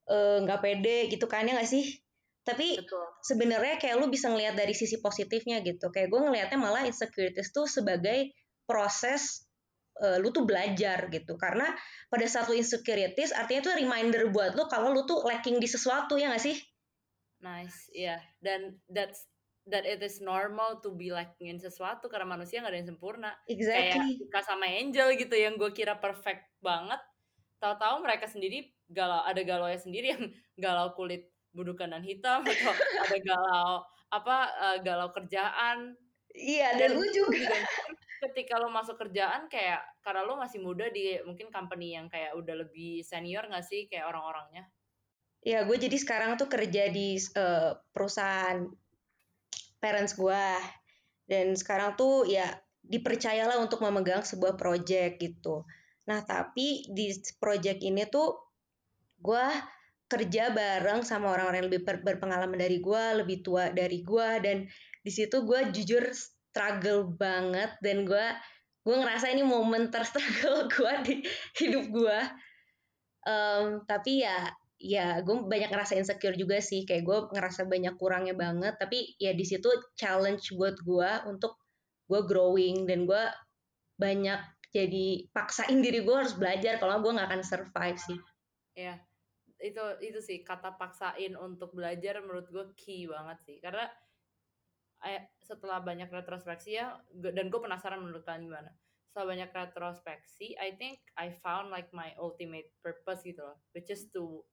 [0.09, 1.97] eh, nggak pede gitu kan ya gak sih?
[2.43, 2.75] Tapi
[3.23, 5.89] sebenarnya kayak lu bisa ngelihat dari sisi positifnya gitu.
[5.89, 8.35] Kayak gue ngelihatnya malah insecurities tuh sebagai
[8.69, 9.47] proses
[9.97, 11.39] eh, lu tuh belajar gitu.
[11.41, 11.73] Karena
[12.11, 16.21] pada saat lu insecurities artinya tuh reminder buat lu kalau lu tuh lacking di sesuatu
[16.21, 16.57] ya gak sih?
[17.43, 18.23] Nice, iya.
[18.39, 19.27] Dan that's
[19.67, 23.29] that it is normal to be lacking in sesuatu karena manusia nggak ada yang sempurna.
[23.71, 24.11] Kayak Exactly.
[24.31, 26.99] Ika sama Angel gitu yang gue kira perfect banget.
[27.59, 30.23] Tahu-tahu mereka sendiri galau, ada galau sendiri yang
[30.63, 33.71] galau kulit budukan dan hitam atau ada galau
[34.09, 34.35] apa
[34.73, 35.93] eh, galau kerjaan
[36.33, 37.37] Iya, dan lu juga.
[37.45, 37.57] juga
[38.25, 42.65] ketika lo masuk kerjaan kayak karena lo masih muda di mungkin company yang kayak udah
[42.65, 44.65] lebih senior gak sih kayak orang-orangnya
[45.43, 48.63] Ya, gue jadi sekarang tuh kerja di eh, perusahaan
[49.83, 50.47] parents gue.
[51.27, 52.47] Dan sekarang tuh ya
[52.83, 55.67] dipercayalah untuk memegang sebuah project gitu.
[56.07, 58.35] Nah, tapi di project ini tuh
[59.23, 59.45] gue
[60.11, 64.67] kerja bareng sama orang-orang yang lebih ber- berpengalaman dari gue, lebih tua dari gue, dan
[65.03, 68.25] di situ gue jujur struggle banget dan gue
[68.83, 71.15] gue ngerasa ini momen terstruggle gue di
[71.59, 72.19] hidup gue.
[73.23, 74.51] Em, tapi ya
[74.83, 76.83] ya gue banyak ngerasa insecure juga sih.
[76.83, 78.75] Kayak gue ngerasa banyak kurangnya banget.
[78.75, 81.55] Tapi ya di situ challenge buat gue untuk
[82.11, 83.23] gue growing dan gue
[83.95, 84.43] banyak
[84.75, 88.19] jadi paksain diri gue harus belajar kalau gue nggak akan survive sih.
[88.75, 88.99] Ya
[89.63, 93.57] itu itu sih kata paksain untuk belajar menurut gue key banget sih.
[93.63, 93.87] Karena
[95.39, 98.71] setelah banyak retrospeksi ya dan gue penasaran menurut kalian gimana.
[99.07, 103.59] Setelah banyak retrospeksi I think I found like my ultimate purpose gitu loh.
[103.71, 104.43] Which is to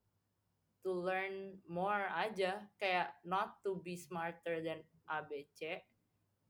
[0.85, 2.65] to learn more aja.
[2.81, 5.83] Kayak not to be smarter than ABC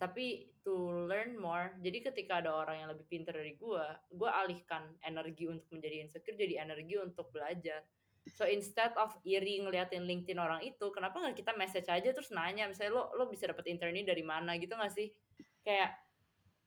[0.00, 1.76] tapi to learn more.
[1.84, 3.84] Jadi ketika ada orang yang lebih pintar dari gue
[4.16, 7.84] gue alihkan energi untuk menjadi insecure jadi energi untuk belajar.
[8.32, 12.64] So instead of iri ngeliatin LinkedIn orang itu kenapa nggak kita message aja terus nanya?
[12.64, 14.56] Misalnya lo lo bisa dapat intern ini dari mana?
[14.56, 15.12] Gitu nggak sih?
[15.60, 16.00] Kayak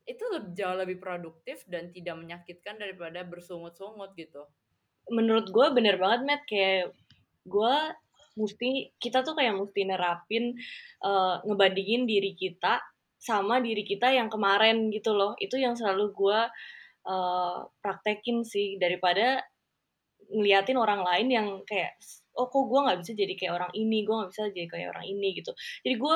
[0.06, 4.45] itu jauh lebih produktif dan tidak menyakitkan daripada bersungut-sungut gitu.
[5.10, 6.45] Menurut gue bener banget Matt.
[6.45, 6.93] Kayak
[7.43, 7.75] gue
[8.34, 10.58] mesti kita tuh kayak mesti nerapin
[11.06, 12.82] uh, ngebandingin diri kita
[13.21, 15.38] sama diri kita yang kemarin gitu loh.
[15.39, 16.39] Itu yang selalu gue
[17.08, 19.39] uh, praktekin sih daripada
[20.34, 21.95] ngeliatin orang lain yang kayak
[22.34, 23.97] oh kok gue nggak bisa jadi kayak orang ini?
[24.03, 25.27] Gue nggak bisa jadi kayak orang ini?
[25.39, 25.51] gitu.
[25.86, 26.15] Jadi gue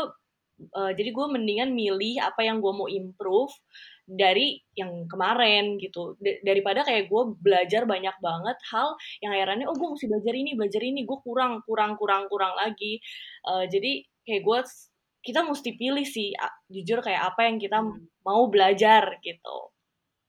[0.74, 3.54] uh, jadi gue mendingan milih apa yang gue mau improve
[4.08, 6.16] dari yang kemarin gitu.
[6.18, 10.52] D daripada kayak gue belajar banyak banget hal yang akhirnya oh gue mesti belajar ini
[10.56, 11.04] belajar ini.
[11.04, 13.04] Gue kurang kurang kurang kurang lagi.
[13.44, 14.60] Uh, jadi kayak gue
[15.28, 16.32] kita mesti pilih sih
[16.72, 18.24] jujur kayak apa yang kita hmm.
[18.24, 19.58] mau belajar gitu.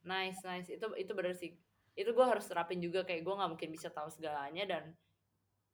[0.03, 0.69] Nice nice.
[0.69, 1.55] Itu itu benar sih.
[1.95, 4.85] Itu gue harus terapin juga kayak gue nggak mungkin bisa tahu segalanya dan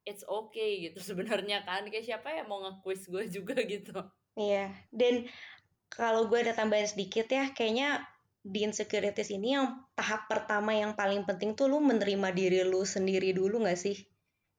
[0.04, 1.88] it's okay gitu sebenarnya kan.
[1.88, 3.96] Kayak siapa yang mau nge-quiz gue juga gitu
[4.38, 4.70] iya.
[4.90, 5.27] Dan
[5.90, 8.03] kalau gue ada tambahan sedikit ya kayaknya
[8.44, 13.33] di insecurities ini yang tahap pertama yang paling penting tuh lu menerima diri lu sendiri
[13.33, 13.97] dulu gak sih?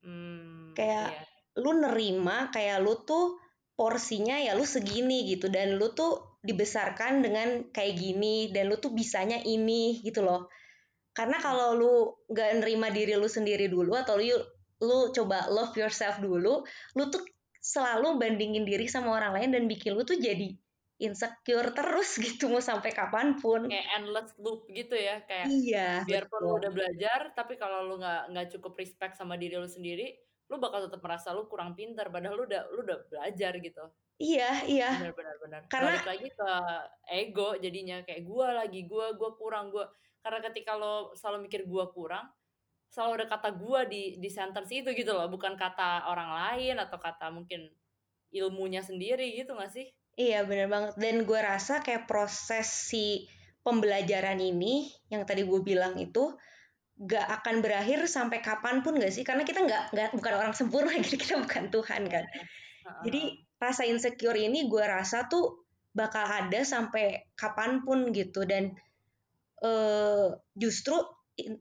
[0.01, 1.61] Hmm, kayak iya.
[1.61, 3.37] lu nerima kayak lu tuh
[3.75, 8.89] porsinya ya lu segini gitu dan lu tuh dibesarkan dengan kayak gini dan lu tuh
[8.89, 10.49] bisanya ini gitu loh.
[11.13, 11.93] Karena kalau lu
[12.33, 14.33] gak nerima diri lu sendiri dulu atau lu
[14.81, 16.67] lu coba love yourself dulu
[16.99, 17.23] lu tuh
[17.65, 20.53] selalu bandingin diri sama orang lain dan bikin lu tuh jadi
[21.01, 23.65] insecure terus gitu mau sampai kapan pun.
[23.65, 26.47] Kayak endless loop gitu ya kayak iya biarpun betul.
[26.53, 30.13] lu udah belajar tapi kalau lu nggak nggak cukup respect sama diri lu sendiri
[30.45, 33.83] lu bakal tetap merasa lu kurang pintar padahal lu udah lu udah belajar gitu.
[34.21, 34.89] Iya iya.
[35.01, 35.61] Benar benar benar.
[35.67, 36.51] Karena Balik lagi ke
[37.11, 39.89] ego jadinya kayak gua lagi gua gua kurang gua
[40.21, 42.29] karena ketika lo selalu mikir gua kurang
[42.89, 46.97] selalu ada kata gua di di sentence itu gitu loh bukan kata orang lain atau
[47.01, 47.67] kata mungkin
[48.31, 53.27] ilmunya sendiri gitu gak sih iya benar banget dan gue rasa kayak proses si
[53.65, 56.35] pembelajaran ini yang tadi gue bilang itu
[56.95, 59.27] gak akan berakhir sampai kapan pun gak sih?
[59.27, 62.23] Karena kita nggak nggak bukan orang sempurna, jadi kita bukan Tuhan kan.
[63.03, 63.21] Jadi
[63.59, 68.75] rasa insecure ini gue rasa tuh bakal ada sampai kapan pun gitu dan
[69.63, 70.95] uh, justru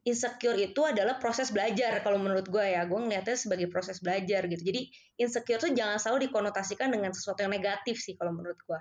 [0.06, 2.86] insecure itu adalah proses belajar kalau menurut gue ya.
[2.86, 4.62] Gue ngeliatnya sebagai proses belajar gitu.
[4.62, 4.86] Jadi
[5.18, 8.78] insecure tuh jangan selalu dikonotasikan dengan sesuatu yang negatif sih kalau menurut gue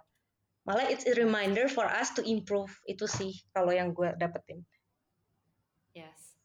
[0.63, 2.71] malah it's a reminder for us to improve.
[2.87, 4.63] Itu sih kalau yang gue dapetin.
[5.91, 6.39] Yes.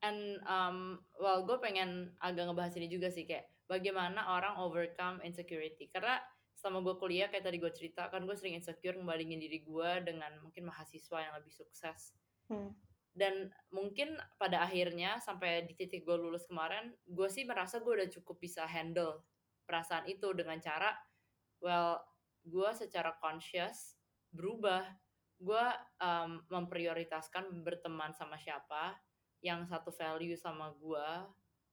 [0.00, 5.92] And um, well gue pengen agak ngebahas ini juga sih kayak bagaimana orang overcome insecurity.
[5.92, 6.18] Karena
[6.56, 10.32] selama gue kuliah kayak tadi gue cerita kan gue sering insecure ngebandingin diri gue dengan
[10.40, 12.16] mungkin mahasiswa yang lebih sukses.
[12.48, 12.72] Hmm.
[13.10, 18.08] Dan mungkin pada akhirnya sampai di titik gue lulus kemarin gue sih merasa gue udah
[18.08, 19.26] cukup bisa handle
[19.66, 20.94] perasaan itu dengan cara
[21.58, 21.98] well
[22.46, 24.00] gue secara conscious
[24.32, 24.86] berubah.
[25.40, 25.64] Gue
[26.04, 28.96] um, memprioritaskan berteman sama siapa
[29.40, 31.08] yang satu value sama gue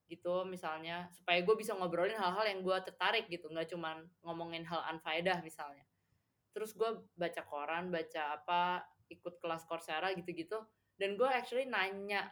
[0.07, 1.11] gitu misalnya.
[1.11, 5.83] Supaya gue bisa ngobrolin hal-hal yang gue tertarik gitu nggak cuman ngomongin hal anfaedah misalnya.
[6.55, 10.59] Terus gue baca koran baca apa ikut kelas Coursera gitu-gitu
[10.97, 12.27] dan gue actually nanya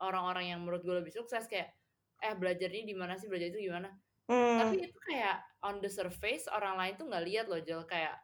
[0.00, 1.74] orang-orang yang menurut gue lebih sukses kayak
[2.22, 3.92] eh belajar ini di mana sih belajar itu gimana
[4.30, 4.58] hmm.
[4.62, 8.16] tapi itu kayak on the surface orang lain tuh nggak lihat loh Jel kayak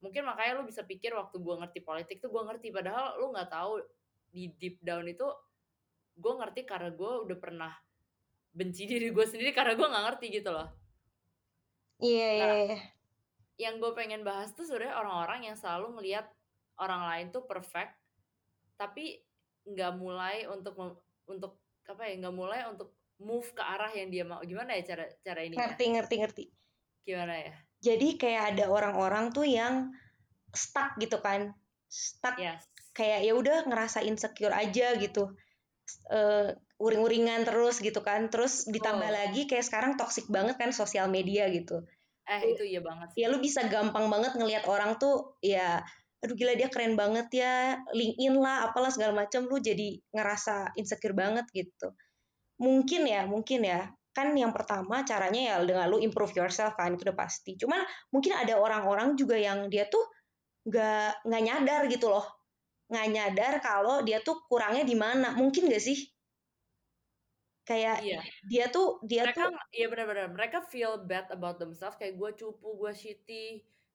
[0.00, 3.52] mungkin makanya lu bisa pikir waktu gue ngerti politik tuh gue ngerti padahal lu nggak
[3.52, 3.84] tahu
[4.32, 5.28] di deep down itu
[6.16, 7.72] gue ngerti karena gue udah pernah
[8.50, 10.68] benci diri gue sendiri karena gue nggak ngerti gitu loh
[12.00, 12.82] iya yeah, iya nah, yeah.
[13.60, 16.26] yang gue pengen bahas tuh sebenarnya orang-orang yang selalu ngelihat
[16.80, 17.99] orang lain tuh perfect
[18.80, 19.20] tapi
[19.68, 20.72] nggak mulai untuk
[21.28, 24.40] untuk apa ya nggak mulai untuk move ke arah yang dia mau.
[24.40, 26.44] Gimana ya cara cara ini ngerti ngerti ngerti.
[27.04, 27.52] Gimana ya?
[27.80, 29.92] Jadi kayak ada orang-orang tuh yang
[30.56, 31.52] stuck gitu kan.
[31.92, 32.40] Stuck.
[32.40, 32.64] Yes.
[32.90, 35.30] kayak ya udah ngerasa insecure aja gitu.
[36.10, 38.32] Uh, uring-uringan terus gitu kan.
[38.32, 39.14] Terus ditambah oh.
[39.14, 41.84] lagi kayak sekarang toxic banget kan sosial media gitu.
[42.30, 45.82] Eh itu iya banget ya lu bisa gampang banget ngelihat orang tuh ya
[46.20, 51.16] aduh gila dia keren banget ya LinkedIn lah apalah segala macam lu jadi ngerasa insecure
[51.16, 51.96] banget gitu.
[52.60, 53.90] Mungkin ya mungkin ya.
[54.12, 57.56] Kan yang pertama caranya ya dengan lu improve yourself kan itu udah pasti.
[57.56, 57.80] Cuman
[58.12, 60.02] mungkin ada orang-orang juga yang dia tuh
[60.68, 62.26] nggak nggak nyadar gitu loh.
[62.90, 65.32] Nggak nyadar kalau dia tuh kurangnya di mana.
[65.38, 65.98] Mungkin gak sih?
[67.64, 68.20] Kayak Iya.
[68.50, 70.26] dia tuh dia Mereka tuh iya benar-benar.
[70.34, 71.94] Mereka feel bad about themselves.
[72.00, 73.44] Kayak gue cupu, gue shitty.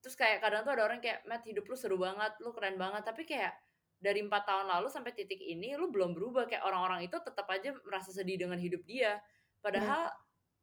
[0.05, 3.01] Terus kayak kadang tuh ada orang kayak, "Matt, hidup lu seru banget, lu keren banget."
[3.01, 3.57] Tapi kayak
[3.97, 7.73] dari empat tahun lalu sampai titik ini lu belum berubah kayak orang-orang itu tetap aja
[7.81, 9.17] merasa sedih dengan hidup dia.
[9.65, 10.13] Padahal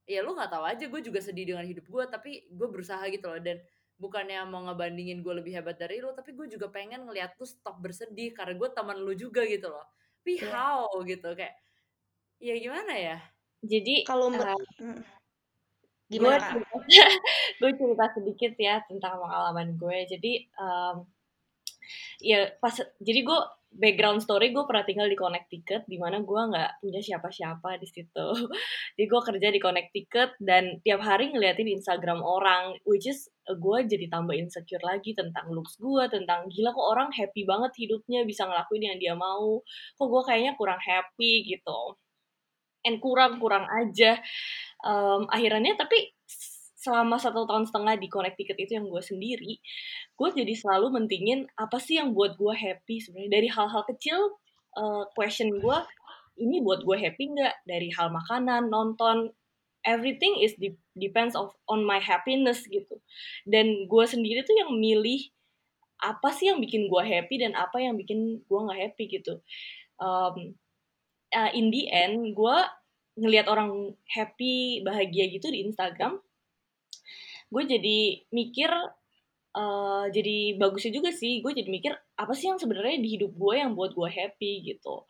[0.06, 3.26] ya lu nggak tahu aja gue juga sedih dengan hidup gue, tapi gue berusaha gitu
[3.26, 3.58] loh dan
[3.98, 7.82] bukannya mau ngebandingin gue lebih hebat dari lu, tapi gue juga pengen ngeliat lu stop
[7.82, 9.86] bersedih karena gue teman lu juga gitu loh.
[10.22, 10.50] Tapi Iya.
[10.54, 11.54] how gitu kayak
[12.38, 13.16] ya gimana ya?
[13.62, 14.54] Jadi kalau uh,
[16.10, 16.71] gue gimana kak cerita,
[17.60, 19.98] gue cerita sedikit ya tentang pengalaman gue.
[20.08, 21.06] Jadi um,
[22.22, 23.40] ya pas jadi gue
[23.72, 28.26] background story gue pernah tinggal di Connecticut di mana gue nggak punya siapa-siapa di situ.
[28.96, 34.06] Jadi gue kerja di Connecticut dan tiap hari ngeliatin Instagram orang, which is gue jadi
[34.12, 38.92] tambah insecure lagi tentang looks gue, tentang gila kok orang happy banget hidupnya bisa ngelakuin
[38.92, 39.64] yang dia mau,
[39.96, 41.96] kok gue kayaknya kurang happy gitu,
[42.86, 44.20] and kurang-kurang aja.
[44.84, 46.12] Um, akhirnya tapi
[46.82, 49.52] selama satu tahun setengah di Connecticut itu yang gue sendiri,
[50.18, 53.30] gue jadi selalu mentingin apa sih yang buat gue happy sebenarnya.
[53.38, 54.18] Dari hal-hal kecil
[54.74, 55.78] uh, question gue
[56.42, 57.54] ini buat gue happy nggak?
[57.70, 59.30] Dari hal makanan nonton
[59.86, 62.98] everything is de depends of on my happiness gitu.
[63.46, 65.30] Dan gue sendiri tuh yang milih
[66.02, 69.38] apa sih yang bikin gue happy dan apa yang bikin gue nggak happy gitu.
[70.02, 70.58] Um,
[71.30, 72.56] uh, in the end gue
[73.22, 76.18] ngelihat orang happy bahagia gitu di Instagram
[77.52, 77.98] gue jadi
[78.32, 78.70] mikir
[79.52, 83.54] uh, jadi bagusnya juga sih gue jadi mikir apa sih yang sebenarnya di hidup gue
[83.60, 85.04] yang buat gue happy gitu.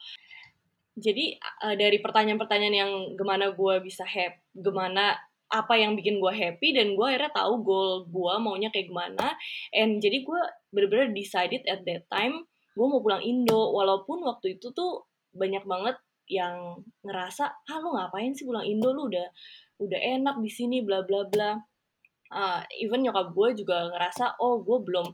[0.92, 5.16] Jadi uh, dari pertanyaan-pertanyaan yang gimana gue bisa happy gimana
[5.52, 9.37] apa yang bikin gue happy dan gue akhirnya tahu goal gue maunya kayak gimana
[9.76, 10.40] and jadi gue
[10.72, 13.72] bener-bener decided at that time gue mau pulang Indo.
[13.72, 15.96] Walaupun waktu itu tuh banyak banget
[16.28, 18.92] yang ngerasa ah lu ngapain sih pulang Indo?
[18.92, 19.28] Lu udah
[19.81, 21.59] udah enak di sini bla bla bla
[22.33, 25.12] uh, even nyokap gue juga ngerasa oh gue belum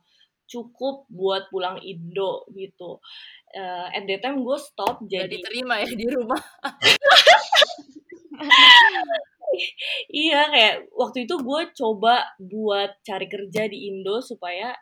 [0.49, 2.99] cukup buat pulang Indo gitu.
[3.53, 6.41] Uh, at that time gue stop Gak jadi diterima ya di rumah.
[10.13, 14.73] iya kayak waktu itu gue coba buat cari kerja di Indo supaya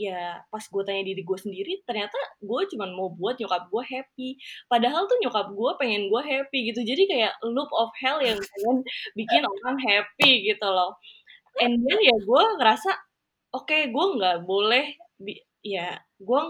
[0.00, 4.28] ya pas gue tanya diri gue sendiri ternyata gue cuma mau buat nyokap gue happy.
[4.72, 6.80] Padahal tuh nyokap gue pengen gue happy gitu.
[6.80, 8.80] Jadi kayak loop of hell yang pengen
[9.12, 10.96] bikin orang happy gitu loh
[11.58, 12.90] and then ya gue ngerasa
[13.56, 14.94] oke okay, gue nggak boleh
[15.66, 16.40] ya gue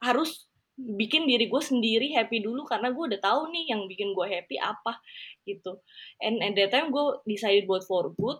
[0.00, 4.26] harus bikin diri gue sendiri happy dulu karena gue udah tahu nih yang bikin gue
[4.30, 5.02] happy apa
[5.42, 5.82] gitu.
[6.22, 8.38] And at that time gue decided buat for good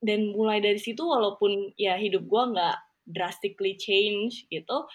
[0.00, 4.88] dan mulai dari situ walaupun ya hidup gue nggak drastically change gitu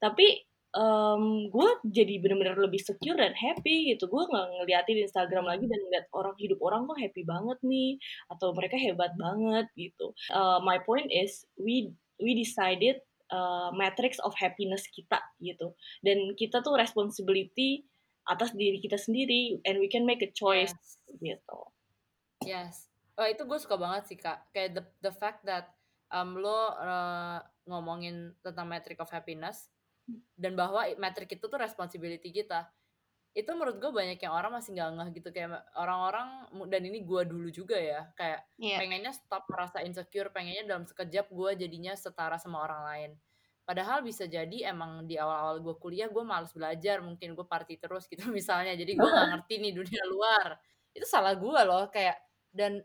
[0.00, 0.44] tapi
[0.76, 4.06] um, gue jadi bener-bener lebih secure dan happy gitu.
[4.06, 7.96] Gue nggak ngeliatin Instagram lagi dan ngeliat orang hidup orang kok happy banget nih
[8.30, 10.12] atau mereka hebat banget gitu.
[10.30, 13.00] Uh, my point is we we decided
[13.32, 15.72] uh, matrix of happiness kita gitu.
[16.04, 17.88] Dan kita tuh responsibility
[18.28, 20.74] atas diri kita sendiri and we can make a choice
[21.08, 21.18] yes.
[21.24, 21.60] gitu.
[22.44, 22.74] Yes.
[23.16, 24.52] Oh itu gue suka banget sih kak.
[24.52, 25.72] Kayak the the fact that
[26.12, 29.72] um, lo uh, ngomongin tentang metric of happiness
[30.38, 32.70] dan bahwa metric itu tuh responsibility kita.
[33.36, 37.22] Itu menurut gue banyak yang orang masih nggak ngeh gitu kayak orang-orang dan ini gue
[37.28, 38.80] dulu juga ya kayak yeah.
[38.80, 43.10] pengennya stop merasa insecure pengennya dalam sekejap gue jadinya setara sama orang lain.
[43.66, 48.08] Padahal bisa jadi emang di awal-awal gue kuliah gue males belajar mungkin gue party terus
[48.08, 48.72] gitu misalnya.
[48.72, 50.56] Jadi gue nggak ngerti nih dunia luar.
[50.96, 52.16] Itu salah gue loh kayak
[52.56, 52.80] dan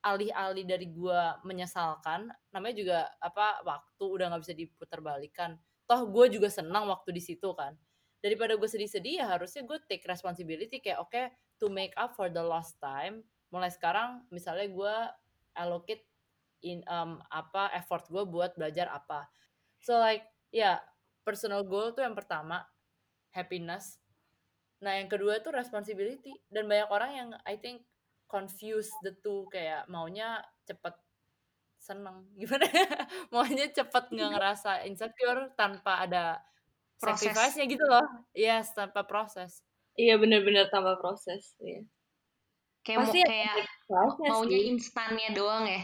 [0.00, 6.38] alih-alih dari gue menyesalkan namanya juga apa waktu udah nggak bisa diputar balikan toh gue
[6.38, 7.74] juga senang waktu di situ kan.
[8.22, 12.30] Daripada gue sedih-sedih ya harusnya gue take responsibility kayak oke okay, to make up for
[12.30, 14.96] the lost time mulai sekarang misalnya gue
[15.58, 16.06] allocate
[16.62, 19.26] in um, apa effort gue buat belajar apa.
[19.82, 20.22] So like
[20.54, 20.76] ya yeah,
[21.26, 22.62] personal goal tuh yang pertama
[23.34, 23.98] happiness.
[24.78, 26.38] Nah yang kedua tuh responsibility.
[26.46, 27.82] Dan banyak orang yang I think
[28.30, 30.94] confuse the two kayak maunya cepet
[31.80, 32.28] seneng.
[32.40, 32.68] Gimana?
[32.68, 32.88] Ya
[33.32, 36.38] maunya cepet nggak ngerasa insecure tanpa ada
[37.00, 38.04] sacrifice-nya gitu loh.
[38.36, 39.64] Yes tanpa proses.
[39.96, 41.82] Iya benar-benar tanpa proses ya
[42.84, 43.56] kayak Pasti mau, kayak
[44.20, 45.82] maunya instannya doang ya?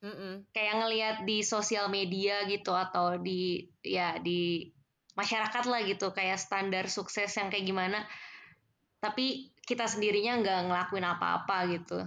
[0.00, 0.34] Mm -mm.
[0.56, 4.64] kayak ngelihat di sosial media gitu atau di ya di
[5.12, 8.00] masyarakat lah gitu kayak standar sukses yang kayak gimana.
[9.00, 12.00] Tapi kita sendirinya nggak ngelakuin apa-apa gitu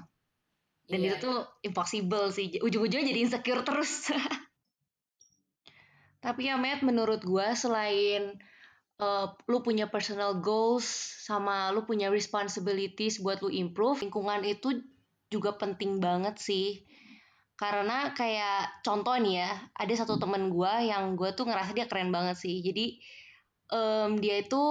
[0.88, 1.16] dan Iya.
[1.16, 2.60] itu tuh impossible sih.
[2.60, 4.12] Ujung-ujungnya jadi insecure terus.
[6.24, 8.40] Tapi ya Matt menurut gua selain
[9.00, 10.88] uh, lu punya personal goals
[11.28, 14.84] sama lu punya responsibilities buat lu improve lingkungan itu
[15.28, 16.84] juga penting banget sih.
[17.60, 22.12] Karena kayak contoh nih ya ada satu temen gua yang gua tuh ngerasa dia keren
[22.12, 22.60] banget sih.
[22.64, 23.00] Jadi
[23.72, 24.64] um, dia itu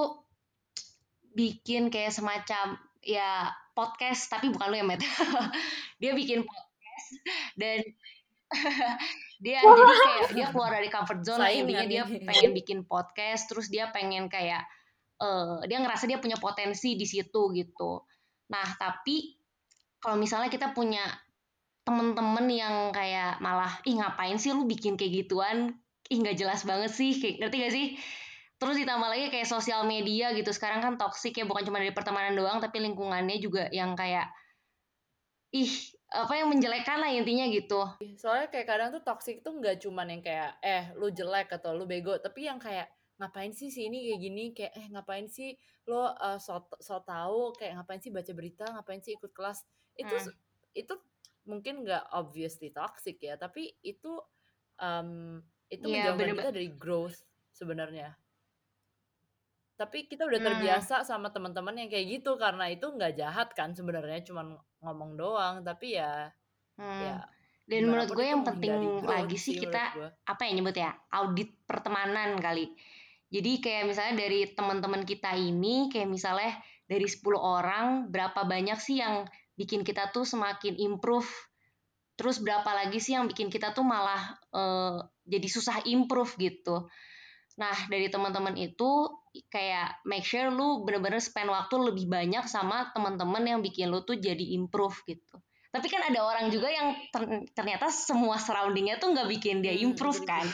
[1.33, 5.03] bikin kayak semacam ya podcast tapi bukan lu ya Matt.
[6.01, 7.07] Dia bikin podcast
[7.57, 7.81] dan
[9.45, 13.73] dia jadi kayak dia keluar dari comfort zone lah intinya dia pengen bikin podcast terus
[13.73, 14.61] dia pengen kayak
[15.25, 18.05] uh, dia ngerasa dia punya potensi di situ gitu.
[18.53, 19.35] Nah tapi
[20.05, 21.03] kalau misalnya kita punya
[21.83, 25.81] temen-temen yang kayak malah ih ngapain sih lu bikin kayak gituan?
[26.13, 27.87] Ih nggak jelas banget sih kayak ngerti gak sih
[28.63, 30.55] terus ditambah lagi kayak sosial media gitu.
[30.55, 34.31] Sekarang kan toksik ya bukan cuma dari pertemanan doang tapi lingkungannya juga yang kayak
[35.51, 35.75] ih
[36.15, 37.83] apa yang menjelekkan lah intinya gitu.
[38.15, 41.91] Soalnya kayak kadang tuh toxic tuh nggak cuman yang kayak eh lu jelek atau lu
[41.91, 42.87] bego tapi yang kayak
[43.19, 44.45] ngapain sih sih ini kayak gini?
[44.55, 45.59] Kayak eh ngapain sih
[45.91, 48.65] lo uh, so, so tahu kayak ngapain sih baca berita?
[48.71, 49.67] Ngapain sih ikut kelas?
[49.99, 50.79] Itu hmm.
[50.79, 50.95] itu
[51.51, 54.23] mungkin nggak obviously toxic ya tapi itu
[54.79, 57.19] um, itu yeah, menjauhkan kita dari growth
[57.51, 58.15] sebenarnya
[59.83, 60.47] tapi kita udah hmm.
[60.47, 61.07] terbiasa hmm.
[61.11, 65.99] sama teman-teman yang kayak gitu karena itu nggak jahat kan sebenarnya cuman ngomong doang tapi
[65.99, 66.31] ya
[66.79, 67.01] hmm.
[67.03, 67.19] ya
[67.67, 72.71] dan menurut gue yang penting lagi sih kita apa ya nyebut ya audit pertemanan kali
[73.33, 76.55] jadi kayak misalnya dari teman-teman kita ini kayak misalnya
[76.87, 79.27] dari 10 orang berapa banyak sih yang
[79.59, 81.27] bikin kita tuh semakin improve
[82.15, 86.87] terus berapa lagi sih yang bikin kita tuh malah uh, jadi susah improve gitu
[87.61, 89.13] Nah, dari teman-teman itu
[89.53, 94.17] kayak make sure lu bener-bener spend waktu lebih banyak sama teman-teman yang bikin lu tuh
[94.17, 95.37] jadi improve gitu.
[95.73, 96.93] Tapi kan ada orang juga yang
[97.57, 100.47] ternyata semua surroundingnya tuh nggak bikin dia hmm, improve hmm, kan.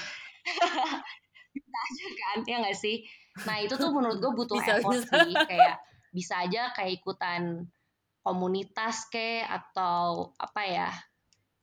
[1.55, 3.03] bisa aja kan, ya nggak sih?
[3.43, 5.11] Nah itu tuh menurut gue butuh bisa, effort bisa.
[5.27, 5.33] sih.
[5.35, 5.75] Kayak
[6.15, 7.67] bisa aja kayak ikutan
[8.23, 10.91] komunitas ke atau apa ya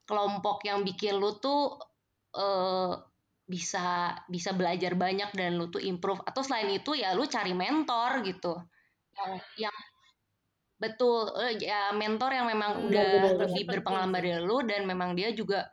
[0.05, 1.79] kelompok yang bikin lu tuh
[2.35, 2.93] uh,
[3.45, 6.21] bisa bisa belajar banyak dan lu tuh improve.
[6.25, 8.57] Atau selain itu ya lu cari mentor gitu.
[9.15, 9.33] Yang
[9.69, 9.77] yang
[10.75, 15.15] betul uh, ya mentor yang memang hmm, udah bener, lebih berpengalaman dari lu dan memang
[15.15, 15.71] dia juga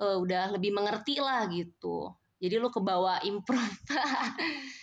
[0.00, 2.14] uh, udah lebih mengerti lah gitu.
[2.40, 3.76] Jadi lu kebawa improve.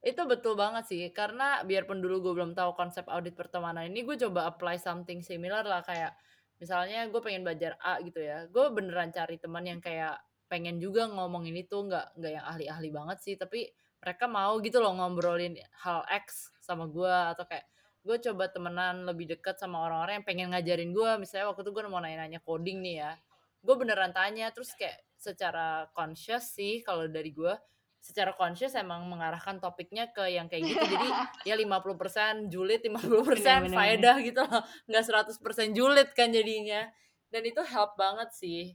[0.00, 4.16] Itu betul banget sih karena biarpun dulu gue belum tahu konsep audit pertemanan ini gue
[4.16, 6.16] coba apply something similar lah kayak
[6.60, 11.08] misalnya gue pengen belajar A gitu ya gue beneran cari teman yang kayak pengen juga
[11.08, 16.04] ngomongin itu nggak nggak yang ahli-ahli banget sih tapi mereka mau gitu loh ngobrolin hal
[16.08, 17.64] X sama gue atau kayak
[18.00, 21.20] gue coba temenan lebih dekat sama orang-orang yang pengen ngajarin gue.
[21.20, 23.12] Misalnya waktu itu gue mau nanya-nanya coding nih ya
[23.60, 27.52] gue beneran tanya terus kayak secara conscious sih kalau dari gue
[28.00, 30.80] secara conscious emang mengarahkan topiknya ke yang kayak gitu.
[30.80, 31.08] Jadi
[31.48, 34.64] ya 50% julid 50% faedah gitu loh.
[34.88, 35.04] Nggak
[35.36, 36.88] 100% julid kan jadinya.
[37.28, 38.74] Dan itu help banget sih.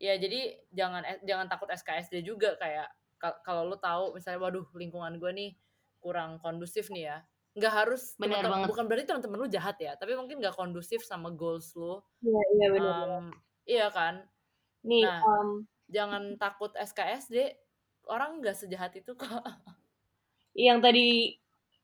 [0.00, 2.90] Ya jadi jangan jangan takut SKSD juga kayak
[3.46, 5.50] kalau lo tahu misalnya waduh lingkungan gue nih
[6.02, 7.16] kurang kondusif nih ya.
[7.52, 8.68] Nggak harus bener temen, banget.
[8.72, 12.00] bukan berarti teman-teman lu jahat ya tapi mungkin nggak kondusif sama goals lu.
[12.24, 13.26] Iya iya benar um,
[13.68, 14.24] iya kan?
[14.82, 15.62] Nih nah, um,
[15.92, 17.52] jangan takut SKSD
[18.08, 19.28] orang nggak sejahat itu kok
[20.56, 21.36] yang tadi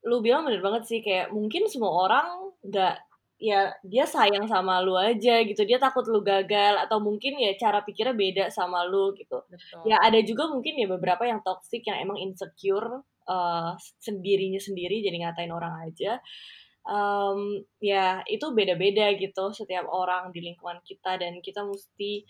[0.07, 2.97] lu bilang bener banget sih kayak mungkin semua orang nggak
[3.39, 5.63] ya dia sayang sama lu aja gitu.
[5.63, 9.47] Dia takut lu gagal atau mungkin ya cara pikirnya beda sama lu gitu.
[9.47, 9.87] Betul.
[9.87, 15.17] ya ada juga mungkin ya beberapa yang toxic yang emang insecure uh, sendirinya sendiri jadi
[15.23, 16.19] ngatain orang aja.
[16.89, 22.25] Um, ya itu beda-beda gitu setiap orang di lingkungan kita dan kita mesti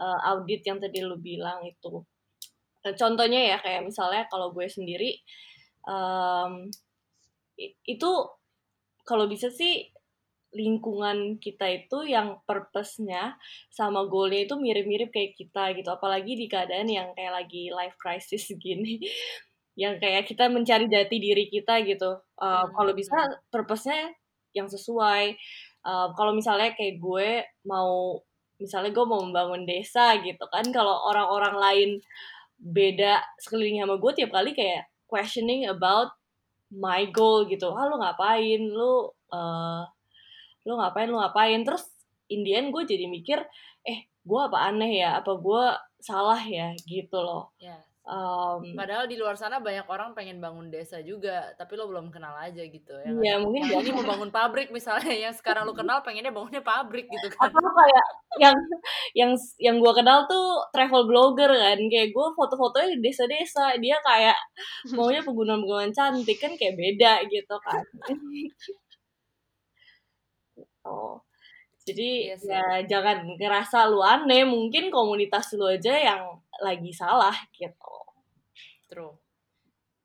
[0.00, 2.02] uh, audit yang tadi lu bilang itu
[2.82, 5.18] contohnya ya kayak misalnya kalau gue sendiri
[5.88, 6.70] um,
[7.84, 8.10] itu
[9.02, 9.88] kalau bisa sih
[10.52, 13.36] lingkungan kita itu yang purpose-nya
[13.68, 15.88] sama goalnya itu mirip-mirip kayak kita gitu.
[15.92, 19.00] Apalagi di keadaan yang kayak lagi life crisis gini
[19.78, 22.20] yang kayak kita mencari jati diri kita gitu.
[22.40, 22.68] Uh, hmm.
[22.76, 23.16] kalau bisa
[23.52, 24.12] purpose-nya
[24.56, 25.36] yang sesuai.
[25.84, 28.18] Uh, kalau misalnya kayak gue mau
[28.58, 31.90] misalnya gue mau membangun desa gitu kan kalau orang-orang lain
[32.58, 36.12] beda sekeliling sama gue tiap kali kayak questioning about
[36.74, 37.72] my goal gitu.
[37.72, 38.60] Ah lu ngapain?
[38.68, 39.82] Lu uh,
[40.68, 41.08] lu ngapain?
[41.08, 41.64] Lu ngapain?
[41.64, 41.88] Terus
[42.28, 43.40] Indian gue jadi mikir
[43.86, 45.22] eh gue apa aneh ya?
[45.22, 45.64] Apa gue
[46.02, 46.76] salah ya?
[46.84, 47.54] Gitu loh.
[47.56, 47.87] Yeah.
[48.08, 52.32] Um, Padahal di luar sana banyak orang pengen bangun desa juga, tapi lo belum kenal
[52.40, 53.12] aja gitu ya.
[53.12, 57.04] Iya, mungkin yang ini mau bangun pabrik misalnya, yang sekarang lo kenal pengennya bangunnya pabrik
[57.04, 57.52] gitu kan.
[57.52, 58.06] Atau kayak
[58.40, 58.56] yang
[59.12, 59.30] yang
[59.60, 64.40] yang gue kenal tuh travel blogger kan, kayak gue foto-fotonya di desa-desa, dia kayak
[64.96, 67.84] maunya pegunungan-pegunungan cantik kan kayak beda gitu kan.
[70.88, 71.20] oh.
[71.88, 72.50] Jadi Iya sih.
[72.52, 76.22] ya jangan ngerasa lu aneh, mungkin komunitas lu aja yang
[76.60, 77.96] lagi salah gitu.
[78.88, 79.14] True.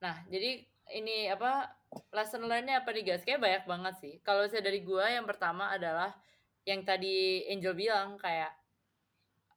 [0.03, 0.63] Nah, jadi
[0.95, 1.71] ini apa
[2.11, 3.23] lesson learn-nya apa nih guys?
[3.27, 4.13] Kayak banyak banget sih.
[4.23, 6.11] Kalau saya dari gua yang pertama adalah
[6.63, 8.51] yang tadi Angel bilang kayak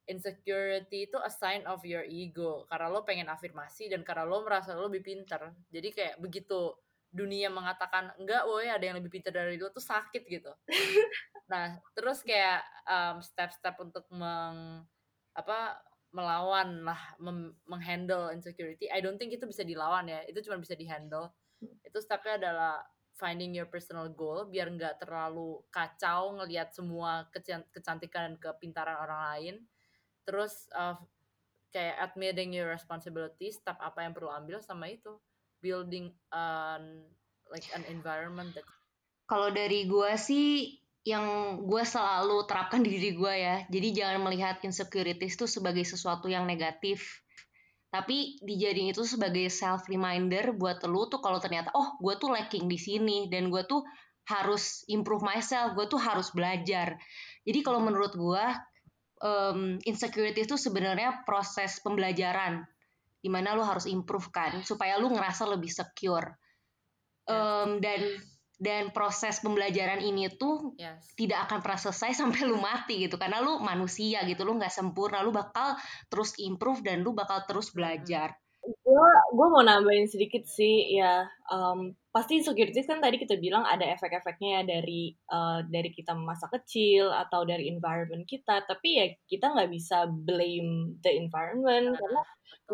[0.07, 4.75] insecurity itu a sign of your ego karena lo pengen afirmasi dan karena lo merasa
[4.75, 5.51] lo lebih pinter.
[5.71, 6.75] Jadi kayak begitu
[7.17, 10.53] dunia mengatakan enggak woi ada yang lebih pintar dari lo tuh sakit gitu
[11.47, 14.83] nah terus kayak um, step-step untuk meng
[15.37, 15.79] apa
[16.17, 16.99] melawan lah
[17.69, 21.29] menghandle insecurity I don't think itu bisa dilawan ya itu cuma bisa dihandle.
[21.85, 22.81] Itu stepnya adalah
[23.17, 27.29] finding your personal goal biar nggak terlalu kacau ngelihat semua
[27.73, 29.57] kecantikan dan kepintaran orang lain.
[30.25, 30.97] Terus uh,
[31.69, 35.21] kayak admitting your responsibility step apa yang perlu ambil sama itu.
[35.61, 37.09] Building an
[37.53, 38.65] like an environment that
[39.27, 43.57] kalau dari gue sih yang gue selalu terapkan di diri gue ya.
[43.71, 47.23] Jadi jangan melihat insecurities itu sebagai sesuatu yang negatif.
[47.95, 52.67] Tapi dijadiin itu sebagai self reminder buat lu tuh kalau ternyata oh gue tuh lacking
[52.67, 53.87] di sini dan gue tuh
[54.27, 56.99] harus improve myself gue tuh harus belajar.
[57.47, 58.45] Jadi kalau menurut gue
[59.23, 62.67] um, insecurity itu sebenarnya proses pembelajaran
[63.23, 66.35] di mana lu harus improve kan supaya lu ngerasa lebih secure.
[67.31, 68.03] Um, dan
[68.57, 71.13] dan proses pembelajaran ini tuh yes.
[71.13, 73.21] tidak akan pernah selesai sampai lu mati gitu.
[73.21, 75.21] Karena lu manusia gitu lu nggak sempurna.
[75.21, 75.77] Lu bakal
[76.09, 78.35] terus improve dan lu bakal terus belajar.
[78.67, 81.23] Gue gue mau nambahin sedikit sih ya.
[81.47, 86.51] Um, pasti insecurities kan tadi kita bilang ada efek-efeknya ya dari uh, dari kita masa
[86.51, 88.67] kecil atau dari environment kita.
[88.67, 92.23] Tapi ya kita nggak bisa blame the environment karena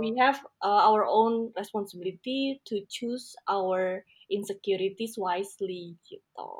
[0.01, 4.01] we have uh, our own responsibility to choose our
[4.33, 6.53] insecurities wisely gitu.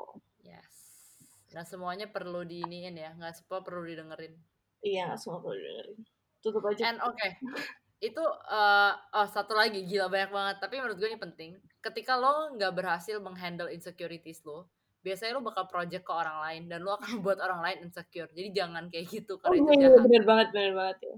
[0.45, 0.73] Yes.
[1.49, 4.37] Nggak semuanya perlu diiniin ya nggak semua perlu didengerin.
[4.85, 5.99] Iya nggak semua perlu didengerin.
[6.39, 6.93] Tutup aja.
[6.93, 7.31] And oke okay
[8.03, 8.19] itu
[8.51, 10.55] uh, oh satu lagi gila banyak banget.
[10.59, 11.55] Tapi menurut gue ini penting.
[11.79, 14.67] Ketika lo nggak berhasil menghandle insecurities lo
[15.03, 18.27] biasanya lo bakal project ke orang lain dan lo akan buat orang lain insecure.
[18.35, 20.03] Jadi jangan kayak gitu karena oh, itu iya, jahat.
[20.03, 21.15] bener banget bener banget ya.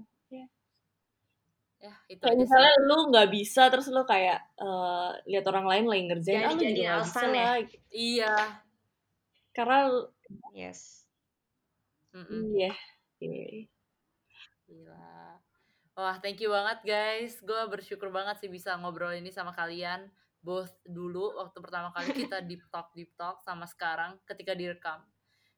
[1.76, 2.86] Ya itu kayak misalnya sih.
[2.88, 6.72] lo nggak bisa terus lo kayak uh, lihat orang lain lagi ngerjain jadi, ah, jadi
[6.80, 7.48] juga alasan ya
[7.92, 8.36] iya
[9.52, 9.78] karena
[10.56, 11.04] yes
[12.16, 12.40] mm -mm.
[12.56, 12.72] iya
[13.20, 13.64] yeah.
[14.66, 15.36] gila
[15.96, 17.40] Wah, thank you banget guys.
[17.40, 20.12] Gue bersyukur banget sih bisa ngobrol ini sama kalian.
[20.44, 25.00] Both dulu waktu pertama kali kita deep talk deep talk sama sekarang ketika direkam.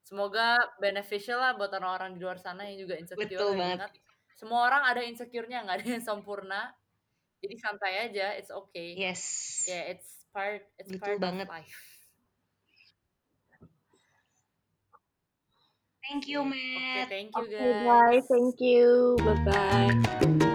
[0.07, 3.27] Semoga beneficial lah buat orang-orang di luar sana yang juga insecure.
[3.27, 3.91] Betul banget.
[4.39, 6.71] Semua orang ada insecure-nya, nggak ada yang sempurna.
[7.43, 8.95] Jadi santai aja, it's okay.
[8.95, 9.23] Yes.
[9.67, 11.47] Yeah, it's part it's Betul part banget.
[11.51, 11.79] of life.
[16.07, 17.11] Thank you, Matt.
[17.11, 17.59] Okay, thank you guys.
[17.59, 18.23] Okay, guys.
[18.31, 19.19] Thank you.
[19.21, 20.45] Bye bye.